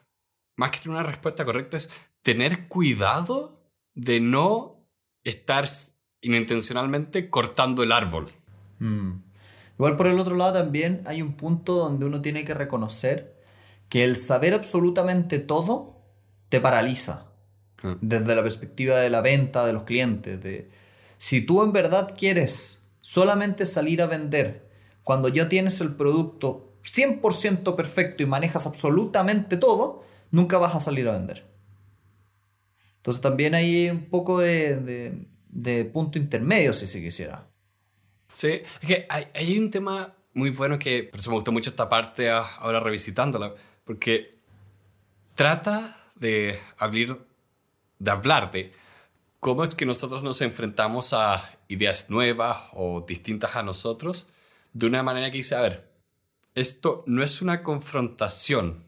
más 0.56 0.70
que 0.70 0.78
tener 0.78 0.98
una 0.98 1.08
respuesta 1.08 1.44
correcta, 1.44 1.76
es 1.76 1.90
tener 2.22 2.68
cuidado 2.68 3.70
de 3.94 4.20
no 4.20 4.88
estar 5.24 5.66
inintencionalmente 6.20 7.30
cortando 7.30 7.82
el 7.82 7.92
árbol. 7.92 8.30
Mm. 8.78 9.22
Igual 9.74 9.96
por 9.96 10.06
el 10.06 10.18
otro 10.18 10.36
lado 10.36 10.54
también 10.54 11.02
hay 11.06 11.22
un 11.22 11.34
punto 11.34 11.74
donde 11.74 12.06
uno 12.06 12.22
tiene 12.22 12.44
que 12.44 12.54
reconocer 12.54 13.36
que 13.88 14.04
el 14.04 14.16
saber 14.16 14.54
absolutamente 14.54 15.38
todo 15.38 15.95
te 16.48 16.60
paraliza. 16.60 17.26
Mm. 17.82 17.92
Desde 18.00 18.34
la 18.34 18.42
perspectiva 18.42 18.96
de 18.96 19.10
la 19.10 19.20
venta, 19.20 19.66
de 19.66 19.72
los 19.72 19.84
clientes. 19.84 20.42
De, 20.42 20.70
si 21.18 21.40
tú 21.40 21.62
en 21.62 21.72
verdad 21.72 22.14
quieres 22.16 22.86
solamente 23.00 23.66
salir 23.66 24.02
a 24.02 24.06
vender 24.06 24.68
cuando 25.02 25.28
ya 25.28 25.48
tienes 25.48 25.80
el 25.80 25.94
producto 25.94 26.72
100% 26.82 27.76
perfecto 27.76 28.22
y 28.22 28.26
manejas 28.26 28.66
absolutamente 28.66 29.56
todo, 29.56 30.04
nunca 30.30 30.58
vas 30.58 30.74
a 30.74 30.80
salir 30.80 31.08
a 31.08 31.12
vender. 31.12 31.46
Entonces 32.96 33.22
también 33.22 33.54
hay 33.54 33.88
un 33.88 34.06
poco 34.06 34.40
de, 34.40 35.26
punto 35.92 36.18
intermedio, 36.18 36.72
si 36.72 36.86
se 36.86 37.00
quisiera. 37.00 37.46
Sí, 38.32 38.48
es 38.80 38.86
que 38.86 39.06
hay, 39.08 39.58
un 39.58 39.70
tema 39.70 40.16
muy 40.34 40.50
bueno 40.50 40.78
que 40.78 41.04
por 41.04 41.20
eso 41.20 41.30
me 41.30 41.36
gustó 41.36 41.52
mucho 41.52 41.70
esta 41.70 41.88
parte 41.88 42.28
ahora 42.28 42.80
revisitándola, 42.80 43.54
porque 43.84 44.40
trata 45.34 46.05
de 46.16 46.60
abrir, 46.78 47.18
de 47.98 48.10
hablar 48.10 48.50
de 48.50 48.72
cómo 49.40 49.62
es 49.64 49.74
que 49.74 49.86
nosotros 49.86 50.22
nos 50.22 50.40
enfrentamos 50.40 51.12
a 51.12 51.58
ideas 51.68 52.10
nuevas 52.10 52.70
o 52.72 53.04
distintas 53.06 53.56
a 53.56 53.62
nosotros 53.62 54.26
de 54.72 54.86
una 54.86 55.02
manera 55.02 55.30
que 55.30 55.38
dice, 55.38 55.54
a 55.54 55.60
ver, 55.60 55.88
esto 56.54 57.04
no 57.06 57.22
es 57.22 57.42
una 57.42 57.62
confrontación, 57.62 58.84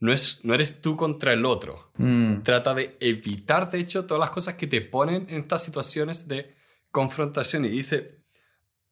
no, 0.00 0.12
es, 0.12 0.40
no 0.42 0.54
eres 0.54 0.80
tú 0.80 0.96
contra 0.96 1.32
el 1.32 1.44
otro. 1.44 1.90
Mm. 1.96 2.42
Trata 2.42 2.74
de 2.74 2.96
evitar, 3.00 3.70
de 3.70 3.80
hecho, 3.80 4.06
todas 4.06 4.20
las 4.20 4.30
cosas 4.30 4.54
que 4.54 4.66
te 4.66 4.80
ponen 4.80 5.26
en 5.28 5.42
estas 5.42 5.64
situaciones 5.64 6.28
de 6.28 6.54
confrontación 6.90 7.64
y 7.64 7.68
dice, 7.68 8.20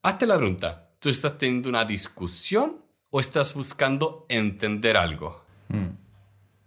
hazte 0.03 0.27
la 0.27 0.37
pregunta, 0.37 0.91
¿tú 0.99 1.09
estás 1.09 1.39
teniendo 1.39 1.69
una 1.69 1.85
discusión 1.85 2.85
o 3.11 3.21
estás 3.21 3.55
buscando 3.55 4.27
entender 4.29 4.97
algo? 4.97 5.43
Mm. 5.69 6.02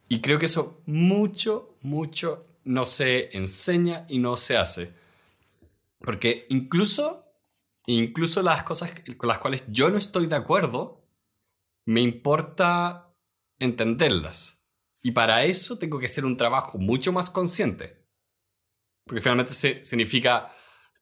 Y 0.07 0.21
creo 0.21 0.39
que 0.39 0.45
eso 0.45 0.81
mucho, 0.85 1.77
mucho 1.81 2.45
no 2.63 2.85
se 2.85 3.35
enseña 3.35 4.05
y 4.09 4.19
no 4.19 4.35
se 4.35 4.57
hace. 4.57 4.93
Porque 5.99 6.45
incluso, 6.49 7.25
incluso 7.87 8.41
las 8.41 8.63
cosas 8.63 8.93
con 9.17 9.29
las 9.29 9.39
cuales 9.39 9.63
yo 9.67 9.89
no 9.89 9.97
estoy 9.97 10.27
de 10.27 10.35
acuerdo, 10.35 11.03
me 11.85 12.01
importa 12.01 13.13
entenderlas. 13.59 14.59
Y 15.01 15.11
para 15.11 15.45
eso 15.45 15.77
tengo 15.77 15.99
que 15.99 16.07
hacer 16.07 16.25
un 16.25 16.37
trabajo 16.37 16.77
mucho 16.77 17.11
más 17.11 17.29
consciente. 17.29 18.05
Porque 19.05 19.21
finalmente 19.21 19.53
se, 19.53 19.83
significa, 19.83 20.51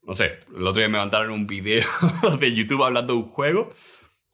no 0.02 0.14
sé, 0.14 0.40
el 0.54 0.68
otro 0.68 0.80
día 0.80 0.90
me 0.90 0.98
mandaron 0.98 1.32
un 1.32 1.48
video 1.48 1.88
de 2.40 2.54
YouTube 2.54 2.84
hablando 2.84 3.14
de 3.14 3.20
un 3.20 3.26
juego 3.26 3.72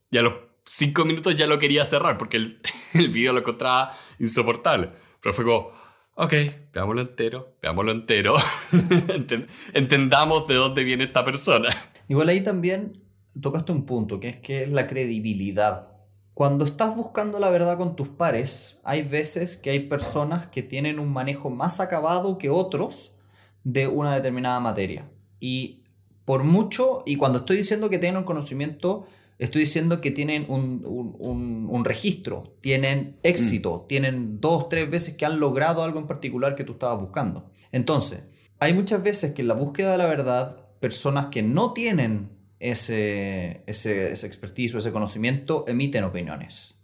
y 0.10 0.18
a 0.18 0.24
los 0.24 0.34
cinco 0.66 1.06
minutos 1.06 1.36
ya 1.36 1.46
lo 1.46 1.60
quería 1.60 1.86
cerrar 1.86 2.18
porque 2.18 2.38
el, 2.38 2.62
el 2.94 3.10
video 3.10 3.34
lo 3.34 3.40
encontraba 3.40 3.96
insoportable. 4.20 4.90
Pero 5.22 5.34
fue 5.34 5.46
como, 5.46 5.72
ok, 6.16 6.34
veámoslo 6.74 7.02
entero, 7.02 7.56
veámoslo 7.62 7.92
entero, 7.92 8.36
entendamos 9.74 10.48
de 10.48 10.56
dónde 10.56 10.84
viene 10.84 11.06
esta 11.06 11.24
persona. 11.24 11.70
Igual 12.08 12.30
ahí 12.30 12.42
también 12.42 13.04
tocaste 13.42 13.72
un 13.72 13.86
punto, 13.86 14.20
que 14.20 14.30
es 14.30 14.40
que 14.40 14.64
es 14.64 14.70
la 14.70 14.88
credibilidad. 14.88 15.88
Cuando 16.34 16.66
estás 16.66 16.96
buscando 16.96 17.40
la 17.40 17.50
verdad 17.50 17.78
con 17.78 17.96
tus 17.96 18.08
pares, 18.08 18.82
hay 18.84 19.04
veces 19.04 19.58
que 19.58 19.72
hay 19.72 19.82
personas 19.82 20.48
que 20.48 20.64
tienen 20.64 21.00
un 21.00 21.12
manejo 21.12 21.50
más 21.50 21.80
acabado 21.80 22.38
que 22.38 22.50
otros 22.50 23.16
de 23.64 23.88
una 23.88 24.16
determinada 24.16 24.60
materia. 24.60 25.10
Y 25.40 25.84
por 26.26 26.44
mucho, 26.44 27.04
y 27.06 27.18
cuando 27.18 27.40
estoy 27.40 27.58
diciendo 27.58 27.90
que 27.90 28.00
tienen 28.00 28.18
un 28.18 28.24
conocimiento 28.24 29.08
Estoy 29.40 29.62
diciendo 29.62 30.02
que 30.02 30.12
tienen 30.12 30.46
un, 30.50 31.82
registro, 31.86 32.58
tienen 32.60 33.18
éxito, 33.24 33.84
mm. 33.84 33.88
tienen 33.88 34.42
dos, 34.42 34.68
tres 34.68 34.90
veces 34.90 35.16
que 35.16 35.26
han 35.26 35.40
logrado 35.40 35.82
algo 35.82 35.98
en 35.98 36.08
particular 36.08 36.56
que 36.56 36.66
tú 36.66 36.74
estabas 36.74 37.00
buscando. 37.00 37.50
Entonces, 37.72 38.28
hay 38.60 38.74
muchas 38.74 39.02
veces 39.02 39.32
que 39.32 39.42
en 39.42 39.48
la 39.48 39.54
búsqueda 39.54 39.94
de 39.94 39.98
la 39.98 40.08
verdad, 40.08 40.68
personas 40.82 41.28
que 41.28 41.42
no 41.42 41.72
tienen 41.72 42.32
ese, 42.60 43.64
ese, 43.66 44.12
ese 44.12 44.28
expertise 44.28 44.76
o 44.76 44.80
ese 44.80 44.92
conocimiento 44.92 45.64
emiten 45.70 46.04
opiniones. 46.04 46.82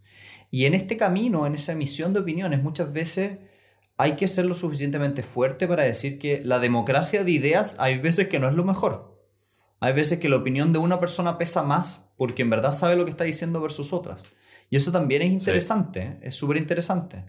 Y 0.50 0.64
en 0.64 0.74
este 0.74 0.96
camino, 0.96 1.46
en 1.46 1.56
esa 1.56 1.74
emisión 1.74 2.14
de 2.14 2.22
opiniones, 2.22 2.64
muchas 2.64 2.94
veces 2.94 3.40
hay 3.98 4.14
que 4.14 4.30
ser 4.30 4.46
lo 4.46 4.54
suficientemente 4.54 5.24
fuerte 5.24 5.68
para 5.68 5.84
decir 5.84 6.20
que 6.20 6.42
la 6.44 6.60
democracia 6.60 7.26
de 7.26 7.32
ideas 7.32 7.76
hay 7.80 7.98
veces 7.98 8.30
que 8.30 8.40
no 8.40 8.48
es 8.48 8.56
lo 8.56 8.64
mejor. 8.64 9.15
Hay 9.80 9.94
veces 9.94 10.20
que 10.20 10.30
la 10.30 10.38
opinión 10.38 10.74
de 10.74 10.80
una 10.80 11.00
persona 11.00 11.38
pesa 11.38 11.64
más 11.64 12.14
porque 12.18 12.42
en 12.42 12.50
verdad 12.50 12.72
sabe 12.72 12.96
lo 12.96 13.06
que 13.06 13.12
está 13.12 13.24
diciendo 13.24 13.62
versus 13.62 13.94
otras. 13.94 14.24
Y 14.70 14.78
eso 14.78 14.92
también 14.92 15.22
es 15.22 15.32
interesante, 15.32 16.18
es 16.22 16.36
súper 16.36 16.58
interesante. 16.58 17.24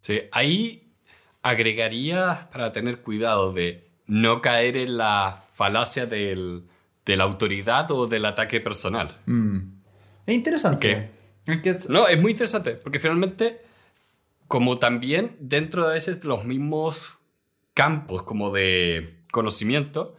Sí, 0.00 0.22
ahí 0.32 0.94
agregaría 1.42 2.48
para 2.52 2.72
tener 2.72 3.02
cuidado 3.02 3.52
de 3.52 3.90
no 4.06 4.40
caer 4.40 4.76
en 4.76 4.96
la 4.96 5.44
falacia 5.52 6.06
del, 6.06 6.64
de 7.04 7.16
la 7.16 7.24
autoridad 7.24 7.90
o 7.90 8.06
del 8.06 8.24
ataque 8.24 8.60
personal. 8.60 9.20
Mm. 9.26 9.58
Es 10.26 10.34
interesante. 10.34 11.10
No, 11.88 12.06
es 12.06 12.20
muy 12.20 12.32
interesante, 12.32 12.72
porque 12.72 13.00
finalmente, 13.00 13.60
como 14.46 14.78
también 14.78 15.36
dentro 15.40 15.88
de 15.88 15.94
veces 15.94 16.24
los 16.24 16.44
mismos 16.44 17.18
campos 17.74 18.22
como 18.22 18.50
de 18.50 19.20
conocimiento, 19.32 20.16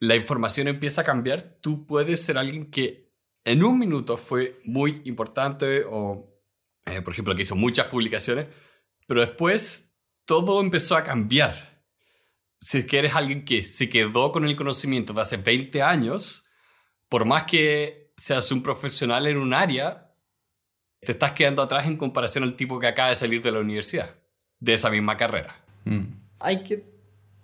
la 0.00 0.16
información 0.16 0.68
empieza 0.68 1.02
a 1.02 1.04
cambiar, 1.04 1.58
tú 1.60 1.86
puedes 1.86 2.22
ser 2.22 2.38
alguien 2.38 2.70
que 2.70 3.12
en 3.44 3.62
un 3.62 3.78
minuto 3.78 4.16
fue 4.16 4.60
muy 4.64 5.02
importante 5.04 5.84
o, 5.88 6.28
eh, 6.84 7.00
por 7.00 7.12
ejemplo, 7.12 7.34
que 7.34 7.42
hizo 7.42 7.56
muchas 7.56 7.86
publicaciones, 7.86 8.46
pero 9.06 9.20
después 9.20 9.92
todo 10.24 10.60
empezó 10.60 10.96
a 10.96 11.04
cambiar. 11.04 11.84
Si 12.58 12.78
es 12.78 12.86
que 12.86 12.98
eres 12.98 13.14
alguien 13.14 13.44
que 13.44 13.62
se 13.62 13.88
quedó 13.88 14.32
con 14.32 14.44
el 14.44 14.56
conocimiento 14.56 15.12
de 15.12 15.22
hace 15.22 15.36
20 15.36 15.82
años, 15.82 16.44
por 17.08 17.24
más 17.24 17.44
que 17.44 18.12
seas 18.16 18.50
un 18.50 18.62
profesional 18.62 19.26
en 19.26 19.36
un 19.36 19.54
área, 19.54 20.14
te 21.00 21.12
estás 21.12 21.32
quedando 21.32 21.62
atrás 21.62 21.86
en 21.86 21.96
comparación 21.96 22.44
al 22.44 22.56
tipo 22.56 22.80
que 22.80 22.88
acaba 22.88 23.10
de 23.10 23.16
salir 23.16 23.42
de 23.42 23.52
la 23.52 23.60
universidad, 23.60 24.16
de 24.58 24.74
esa 24.74 24.90
misma 24.90 25.16
carrera. 25.16 25.64
Mm. 25.84 26.04
Hay 26.40 26.64
que 26.64 26.95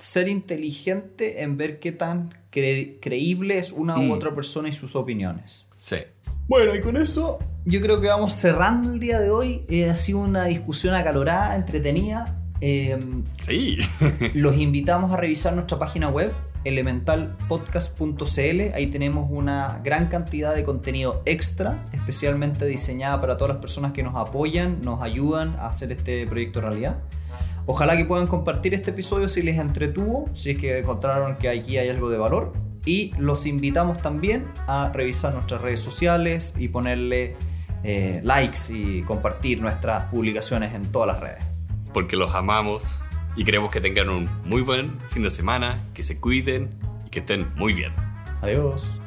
ser 0.02 0.28
inteligente 0.28 1.42
en 1.42 1.56
ver 1.56 1.78
qué 1.78 1.92
tan 1.92 2.34
creíble 2.50 3.58
es 3.58 3.70
una 3.70 3.96
u 3.98 4.02
mm. 4.02 4.10
otra 4.10 4.34
persona 4.34 4.68
y 4.68 4.72
sus 4.72 4.96
opiniones. 4.96 5.66
Sí. 5.76 5.98
Bueno, 6.48 6.74
y 6.74 6.80
con 6.80 6.96
eso 6.96 7.38
yo 7.64 7.80
creo 7.80 8.00
que 8.00 8.08
vamos 8.08 8.32
cerrando 8.32 8.92
el 8.92 8.98
día 8.98 9.20
de 9.20 9.30
hoy. 9.30 9.64
Eh, 9.68 9.88
ha 9.88 9.96
sido 9.96 10.18
una 10.18 10.46
discusión 10.46 10.94
acalorada, 10.94 11.54
entretenida. 11.54 12.36
Em, 12.60 13.22
sí. 13.38 13.78
los 14.34 14.58
invitamos 14.58 15.12
a 15.12 15.16
revisar 15.16 15.54
nuestra 15.54 15.78
página 15.78 16.08
web 16.08 16.32
elementalpodcast.cl. 16.64 18.74
Ahí 18.74 18.88
tenemos 18.88 19.30
una 19.30 19.80
gran 19.84 20.08
cantidad 20.08 20.52
de 20.54 20.64
contenido 20.64 21.22
extra, 21.26 21.86
especialmente 21.92 22.66
diseñada 22.66 23.20
para 23.20 23.36
todas 23.36 23.54
las 23.54 23.60
personas 23.60 23.92
que 23.92 24.02
nos 24.02 24.16
apoyan, 24.16 24.80
nos 24.82 25.00
ayudan 25.00 25.54
a 25.60 25.68
hacer 25.68 25.92
este 25.92 26.26
proyecto 26.26 26.60
realidad. 26.60 26.98
Ojalá 27.66 27.96
que 27.96 28.04
puedan 28.04 28.26
compartir 28.26 28.74
este 28.74 28.90
episodio 28.90 29.28
si 29.28 29.42
les 29.42 29.58
entretuvo, 29.58 30.28
si 30.32 30.50
es 30.50 30.58
que 30.58 30.78
encontraron 30.78 31.36
que 31.36 31.48
aquí 31.48 31.78
hay 31.78 31.88
algo 31.88 32.10
de 32.10 32.18
valor. 32.18 32.52
Y 32.84 33.12
los 33.16 33.46
invitamos 33.46 34.02
también 34.02 34.46
a 34.66 34.90
revisar 34.92 35.32
nuestras 35.34 35.60
redes 35.60 35.80
sociales 35.80 36.54
y 36.58 36.68
ponerle 36.68 37.36
eh, 37.84 38.20
likes 38.24 38.58
y 38.70 39.02
compartir 39.02 39.60
nuestras 39.60 40.10
publicaciones 40.10 40.74
en 40.74 40.90
todas 40.90 41.08
las 41.08 41.20
redes. 41.20 41.44
Porque 41.92 42.16
los 42.16 42.34
amamos 42.34 43.04
y 43.36 43.44
queremos 43.44 43.70
que 43.70 43.80
tengan 43.80 44.08
un 44.08 44.28
muy 44.44 44.62
buen 44.62 44.98
fin 45.08 45.22
de 45.22 45.30
semana, 45.30 45.80
que 45.94 46.02
se 46.02 46.20
cuiden 46.20 46.70
y 47.06 47.10
que 47.10 47.20
estén 47.20 47.54
muy 47.54 47.72
bien. 47.72 47.92
Adiós. 48.40 49.01